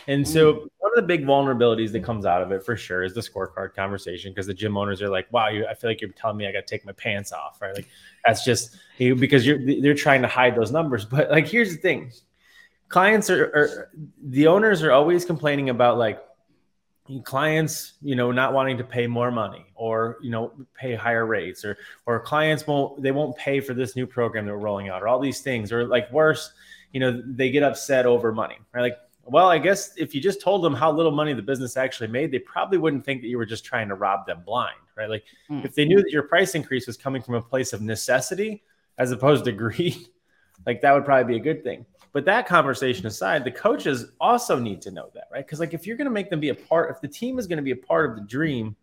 [0.08, 0.68] And so mm.
[0.80, 3.74] one of the big vulnerabilities that comes out of it for sure is the scorecard
[3.74, 6.48] conversation because the gym owners are like, "Wow, you, I feel like you're telling me
[6.48, 7.76] I got to take my pants off," right?
[7.76, 7.88] Like
[8.26, 11.06] that's just because you're they're trying to hide those numbers.
[11.06, 12.12] But like, here's the thing:
[12.90, 13.92] clients are, are
[14.24, 16.24] the owners are always complaining about like
[17.24, 21.64] clients you know not wanting to pay more money or you know pay higher rates
[21.64, 25.02] or or clients won't they won't pay for this new program that we're rolling out
[25.02, 26.52] or all these things or like worse
[26.92, 28.98] you know they get upset over money right like
[29.30, 32.32] well, I guess if you just told them how little money the business actually made,
[32.32, 35.10] they probably wouldn't think that you were just trying to rob them blind, right?
[35.10, 35.66] Like mm.
[35.66, 38.64] if they knew that your price increase was coming from a place of necessity
[38.98, 39.98] as opposed to greed,
[40.66, 41.86] like that would probably be a good thing.
[42.18, 45.46] But that conversation aside, the coaches also need to know that, right?
[45.46, 47.46] Because like if you're going to make them be a part, if the team is
[47.46, 48.76] going to be a part of the dream,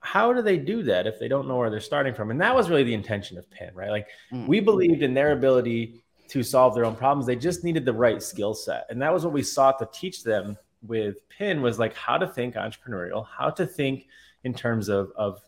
[0.00, 2.30] how do they do that if they don't know where they're starting from?
[2.30, 3.90] And that was really the intention of Pin, right?
[3.90, 4.46] Like mm.
[4.46, 7.26] we believed in their ability to solve their own problems.
[7.26, 8.86] They just needed the right skill set.
[8.88, 12.26] And that was what we sought to teach them with Pin was like how to
[12.26, 14.06] think entrepreneurial, how to think
[14.44, 15.42] in terms of, of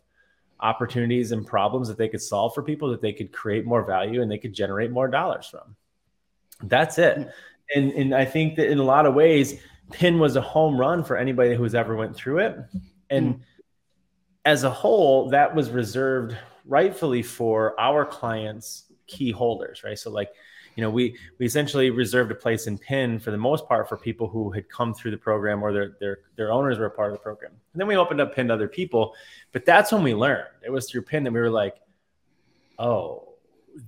[0.60, 4.20] opportunities and problems that they could solve for people that they could create more value
[4.20, 5.74] and they could generate more dollars from.
[6.68, 7.28] That's it.
[7.74, 9.60] And, and I think that in a lot of ways,
[9.90, 12.56] Pin was a home run for anybody who's ever went through it.
[13.10, 13.40] And mm.
[14.44, 16.36] as a whole, that was reserved
[16.66, 20.30] rightfully for our clients key holders right so like
[20.76, 23.96] you know we we essentially reserved a place in pin for the most part for
[23.96, 27.12] people who had come through the program or their their their owners were a part
[27.12, 29.14] of the program and then we opened up pin to other people
[29.52, 31.76] but that's when we learned it was through pin that we were like
[32.78, 33.33] oh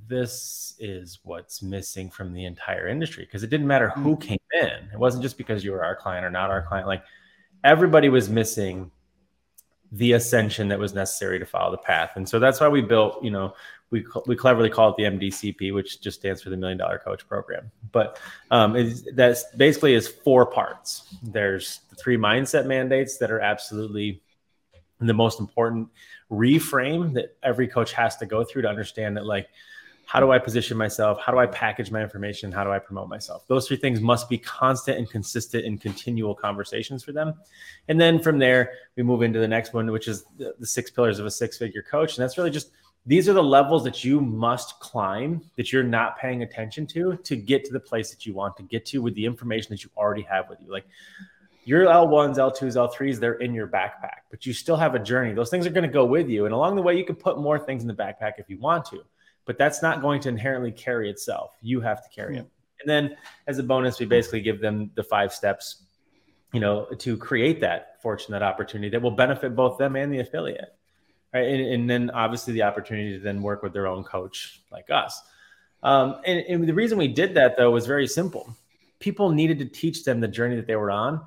[0.09, 4.21] this is what's missing from the entire industry because it didn't matter who mm.
[4.21, 7.03] came in it wasn't just because you were our client or not our client like
[7.63, 8.91] everybody was missing
[9.93, 13.23] the ascension that was necessary to follow the path and so that's why we built
[13.23, 13.55] you know
[13.91, 17.27] we we cleverly call it the MDCP, which just stands for the Million Dollar Coach
[17.29, 17.71] Program.
[17.93, 18.19] But
[18.51, 21.15] um, that's basically is four parts.
[21.23, 24.23] There's the three mindset mandates that are absolutely
[24.99, 25.89] the most important
[26.31, 29.49] reframe that every coach has to go through to understand that like
[30.07, 31.21] how do I position myself?
[31.21, 32.53] How do I package my information?
[32.53, 33.45] How do I promote myself?
[33.49, 37.35] Those three things must be constant and consistent and continual conversations for them.
[37.89, 40.93] And then from there, we move into the next one, which is the, the six
[40.93, 42.17] pillars of a six figure coach.
[42.17, 42.71] And that's really just
[43.05, 47.35] these are the levels that you must climb that you're not paying attention to to
[47.35, 49.91] get to the place that you want to get to with the information that you
[49.97, 50.71] already have with you.
[50.71, 50.87] Like
[51.65, 55.35] your L1s, L2s, L3s, they're in your backpack, but you still have a journey.
[55.35, 56.45] Those things are going to go with you.
[56.45, 58.85] And along the way, you can put more things in the backpack if you want
[58.87, 59.03] to,
[59.47, 61.57] but that's not going to inherently carry itself.
[61.63, 62.45] You have to carry mm-hmm.
[62.45, 62.51] it.
[62.81, 63.17] And then
[63.47, 65.85] as a bonus, we basically give them the five steps,
[66.53, 70.19] you know, to create that fortune, that opportunity that will benefit both them and the
[70.19, 70.77] affiliate
[71.37, 71.49] right?
[71.49, 75.21] And, and, then obviously the opportunity to then work with their own coach like us.
[75.83, 78.55] Um, and, and the reason we did that though was very simple.
[78.99, 81.21] People needed to teach them the journey that they were on,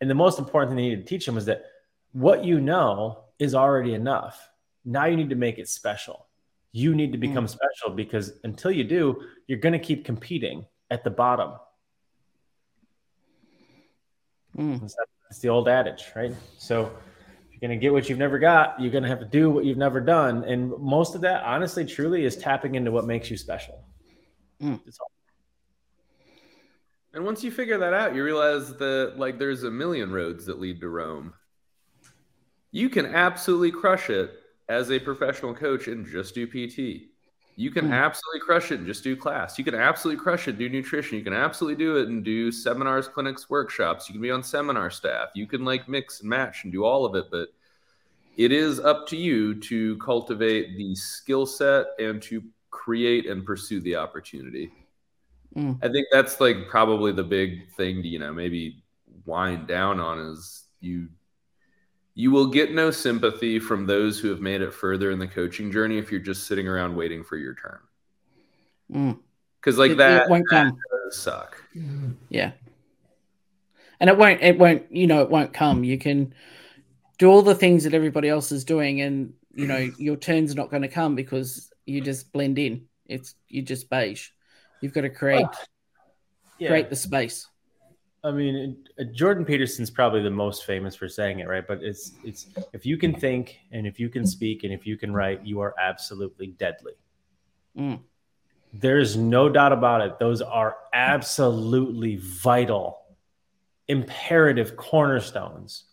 [0.00, 1.64] and the most important thing they needed to teach them was that
[2.12, 4.48] what you know is already enough.
[4.84, 6.25] Now you need to make it special.
[6.76, 7.48] You need to become mm.
[7.48, 11.52] special because until you do, you're going to keep competing at the bottom.
[14.58, 14.80] Mm.
[14.82, 16.34] That's the old adage, right?
[16.58, 16.92] So
[17.50, 18.78] you're going to get what you've never got.
[18.78, 20.44] You're going to have to do what you've never done.
[20.44, 23.82] And most of that, honestly, truly, is tapping into what makes you special.
[24.62, 24.78] Mm.
[27.14, 30.60] And once you figure that out, you realize that like there's a million roads that
[30.60, 31.32] lead to Rome.
[32.70, 34.30] You can absolutely crush it
[34.68, 37.08] as a professional coach and just do PT.
[37.58, 37.92] You can mm.
[37.92, 39.58] absolutely crush it and just do class.
[39.58, 41.16] You can absolutely crush it, do nutrition.
[41.16, 44.08] You can absolutely do it and do seminars, clinics, workshops.
[44.08, 45.30] You can be on seminar staff.
[45.34, 47.30] You can like mix and match and do all of it.
[47.30, 47.48] But
[48.36, 53.80] it is up to you to cultivate the skill set and to create and pursue
[53.80, 54.70] the opportunity.
[55.56, 55.78] Mm.
[55.82, 58.82] I think that's like probably the big thing to, you know, maybe
[59.24, 61.08] wind down on is you
[62.18, 65.70] you will get no sympathy from those who have made it further in the coaching
[65.70, 67.78] journey if you're just sitting around waiting for your turn.
[69.60, 69.78] Because mm.
[69.78, 70.78] like it, that, it won't that come.
[71.10, 71.62] suck.
[72.30, 72.52] Yeah,
[74.00, 74.40] and it won't.
[74.40, 74.90] It won't.
[74.90, 75.84] You know, it won't come.
[75.84, 76.32] You can
[77.18, 80.70] do all the things that everybody else is doing, and you know your turn's not
[80.70, 82.86] going to come because you just blend in.
[83.04, 84.30] It's you just beige.
[84.80, 85.64] You've got to create oh,
[86.58, 86.68] yeah.
[86.68, 87.46] create the space.
[88.26, 91.64] I mean, uh, Jordan Peterson's probably the most famous for saying it, right?
[91.66, 94.96] But it's it's if you can think and if you can speak and if you
[94.96, 96.94] can write, you are absolutely deadly.
[97.78, 98.00] Mm.
[98.72, 100.18] There's no doubt about it.
[100.18, 102.98] Those are absolutely vital,
[103.86, 105.84] imperative cornerstones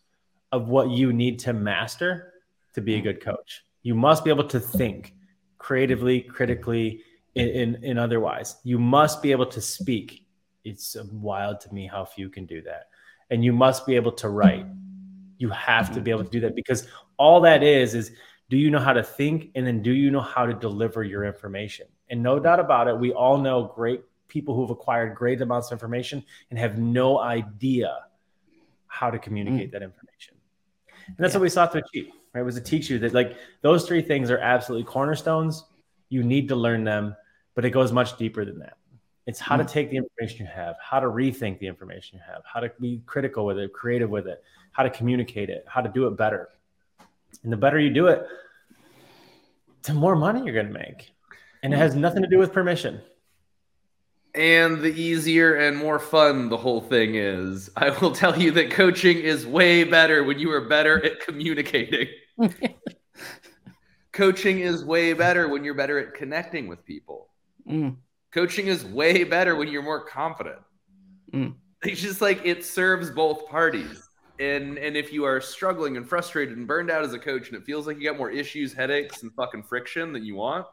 [0.52, 2.34] of what you need to master
[2.74, 3.64] to be a good coach.
[3.84, 5.14] You must be able to think
[5.60, 7.04] creatively, critically,
[7.36, 8.58] in, in, in otherwise.
[8.64, 10.23] You must be able to speak
[10.64, 12.90] it's wild to me how few can do that.
[13.30, 14.66] And you must be able to write.
[15.38, 16.88] You have to be able to do that because
[17.18, 18.12] all that is is
[18.50, 21.26] do you know how to think and then do you know how to deliver your
[21.26, 21.88] information?
[22.10, 25.74] And no doubt about it, we all know great people who've acquired great amounts of
[25.74, 27.98] information and have no idea
[28.88, 29.72] how to communicate mm.
[29.72, 30.36] that information.
[31.08, 31.40] And that's yeah.
[31.40, 32.42] what we sought to achieve, right?
[32.44, 35.64] Was to teach you that like those three things are absolutely cornerstones.
[36.10, 37.16] You need to learn them,
[37.56, 38.78] but it goes much deeper than that.
[39.26, 39.70] It's how to mm.
[39.70, 43.02] take the information you have, how to rethink the information you have, how to be
[43.06, 46.50] critical with it, creative with it, how to communicate it, how to do it better.
[47.44, 48.26] And the better you do it,
[49.84, 51.12] the more money you're going to make.
[51.62, 53.02] And it has nothing to do with permission.
[54.36, 57.70] And the easier and more fun the whole thing is.
[57.78, 62.08] I will tell you that coaching is way better when you are better at communicating.
[64.12, 67.30] coaching is way better when you're better at connecting with people.
[67.70, 67.96] Mm
[68.34, 70.60] coaching is way better when you're more confident.
[71.32, 71.56] Mm.
[71.86, 74.08] It's just like it serves both parties.
[74.40, 77.58] And and if you are struggling and frustrated and burned out as a coach and
[77.58, 80.66] it feels like you got more issues, headaches, and fucking friction than you want,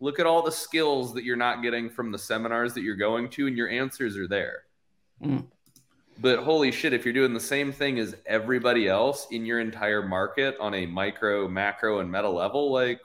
[0.00, 3.28] look at all the skills that you're not getting from the seminars that you're going
[3.30, 4.62] to, and your answers are there.
[5.22, 5.46] Mm.
[6.18, 10.02] But holy shit, if you're doing the same thing as everybody else in your entire
[10.02, 13.00] market on a micro, macro, and meta level, like,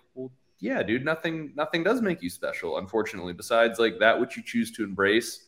[0.60, 4.72] yeah, dude, nothing nothing does make you special, unfortunately, besides like that which you choose
[4.74, 5.47] to embrace.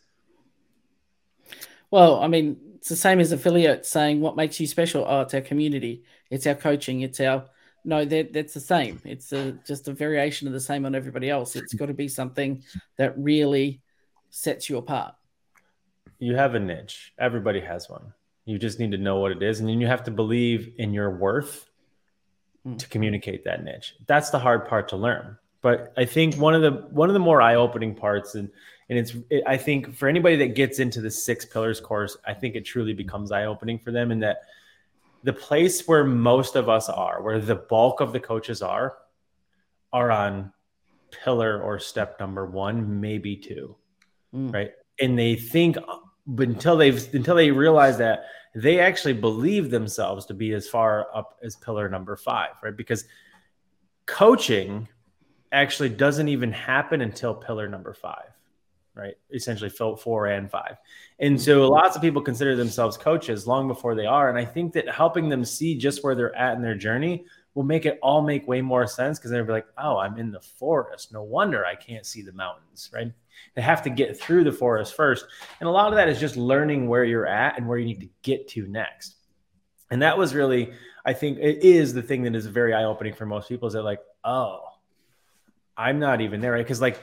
[1.90, 5.06] Well, I mean, it's the same as affiliate saying what makes you special.
[5.08, 7.46] Oh, it's our community, it's our coaching, it's our
[7.86, 9.02] no, that that's the same.
[9.06, 11.56] It's a, just a variation of the same on everybody else.
[11.56, 12.64] It's got to be something
[12.98, 13.82] that really
[14.30, 15.14] sets you apart
[16.20, 17.14] you have a niche.
[17.20, 18.14] Everybody has one.
[18.46, 20.94] You just need to know what it is, and then you have to believe in
[20.94, 21.67] your worth
[22.68, 22.78] mm.
[22.78, 23.96] to communicate that niche.
[24.06, 25.38] That's the hard part to learn.
[25.62, 28.50] But I think one of the one of the more eye opening parts, and
[28.90, 32.34] and it's it, I think for anybody that gets into the six pillars course, I
[32.34, 34.42] think it truly becomes eye opening for them in that
[35.24, 38.98] the place where most of us are, where the bulk of the coaches are,
[39.92, 40.54] are on
[41.24, 43.76] pillar or step number one, maybe two,
[44.34, 44.54] mm.
[44.54, 44.72] right?
[45.00, 45.78] And they think
[46.28, 48.26] but until they've until they realize that
[48.58, 52.76] they actually believe themselves to be as far up as pillar number five, right?
[52.76, 53.06] Because
[54.08, 54.88] coaching
[55.52, 58.32] actually doesn't even happen until pillar number five,
[58.96, 59.14] right?
[59.32, 60.78] Essentially, four and five.
[61.20, 61.72] And so mm-hmm.
[61.72, 64.28] lots of people consider themselves coaches long before they are.
[64.28, 67.62] And I think that helping them see just where they're at in their journey will
[67.62, 70.42] make it all make way more sense because they'll be like, oh, I'm in the
[70.42, 71.14] forest.
[71.14, 73.12] No wonder I can't see the mountains, right?
[73.56, 75.26] They have to get through the forest first.
[75.60, 78.02] And a lot of that is just learning where you're at and where you need
[78.02, 79.16] to get to next.
[79.90, 80.74] And that was really,
[81.06, 83.74] I think, it is the thing that is very eye opening for most people is
[83.74, 84.62] that, like, oh,
[85.78, 86.64] I'm not even there, right?
[86.64, 87.00] Because, like,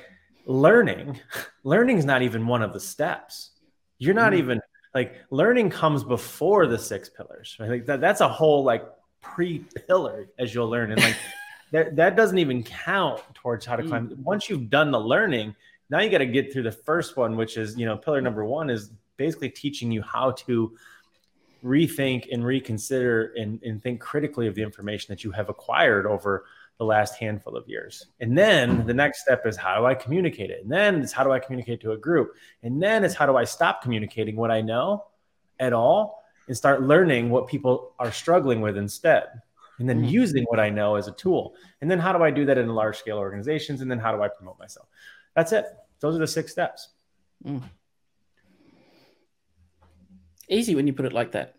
[0.47, 1.19] learning,
[1.65, 3.51] learning is not even one of the steps.
[3.99, 4.41] You're not mm-hmm.
[4.41, 4.61] even
[4.95, 7.57] like learning comes before the six pillars.
[7.61, 8.85] I think that that's a whole like
[9.21, 11.17] pre-pillar as you'll learn, and like
[11.73, 14.09] that that doesn't even count towards how to climb.
[14.09, 14.19] Mm.
[14.19, 15.55] Once you've done the learning,
[15.91, 18.45] now you got to get through the first one, which is, you know, pillar number
[18.45, 20.77] one is basically teaching you how to
[21.65, 26.45] rethink and reconsider and, and think critically of the information that you have acquired over
[26.79, 28.07] the last handful of years.
[28.21, 30.63] And then the next step is how do I communicate it?
[30.63, 32.35] And then it's how do I communicate to a group?
[32.63, 35.05] And then it's how do I stop communicating what I know
[35.61, 39.27] at all and start learning what people are struggling with instead?
[39.79, 40.09] And then mm-hmm.
[40.09, 41.55] using what I know as a tool.
[41.81, 43.81] And then how do I do that in large scale organizations?
[43.81, 44.89] And then how do I promote myself?
[45.35, 45.67] That's it.
[46.01, 46.89] Those are the six steps.
[47.45, 47.63] Mm.
[50.49, 51.55] Easy when you put it like that.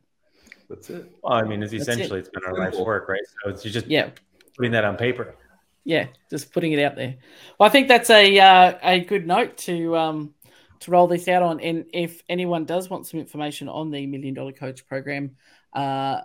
[0.69, 1.11] That's it.
[1.21, 2.28] Well, I mean, it's essentially it.
[2.28, 3.21] it's been our life's work, right?
[3.43, 4.09] So it's just yeah
[4.55, 5.36] putting that on paper.
[5.84, 7.15] Yeah, just putting it out there.
[7.59, 10.34] Well, I think that's a uh, a good note to um,
[10.80, 11.59] to roll this out on.
[11.59, 15.36] And if anyone does want some information on the Million Dollar Coach Program,
[15.73, 16.21] uh,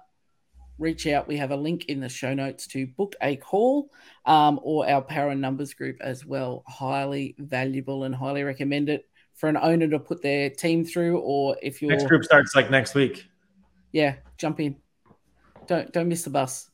[0.81, 1.29] reach out.
[1.29, 3.91] We have a link in the show notes to book a call
[4.25, 6.65] um, or our Power and Numbers group as well.
[6.67, 11.19] Highly valuable and highly recommend it for an owner to put their team through.
[11.21, 13.27] Or if your next group starts like next week,
[13.93, 14.77] yeah, jump in.
[15.67, 16.69] Don't don't miss the bus.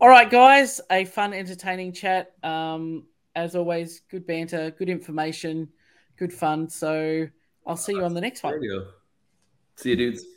[0.00, 2.32] All right, guys, a fun, entertaining chat.
[2.42, 3.04] Um,
[3.36, 5.68] as always, good banter, good information,
[6.16, 6.68] good fun.
[6.68, 7.28] So
[7.66, 8.60] I'll see you on the next one.
[9.76, 10.35] See you, dudes.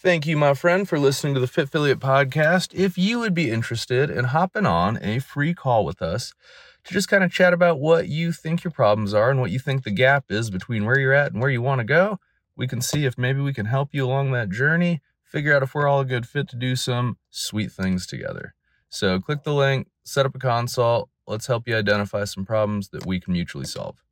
[0.00, 2.72] Thank you, my friend, for listening to the Fitfilliate podcast.
[2.72, 6.34] If you would be interested in hopping on a free call with us
[6.84, 9.58] to just kind of chat about what you think your problems are and what you
[9.58, 12.20] think the gap is between where you're at and where you want to go,
[12.54, 15.74] we can see if maybe we can help you along that journey, figure out if
[15.74, 18.54] we're all a good fit to do some sweet things together.
[18.88, 21.10] So click the link, set up a consult.
[21.26, 24.04] Let's help you identify some problems that we can mutually solve.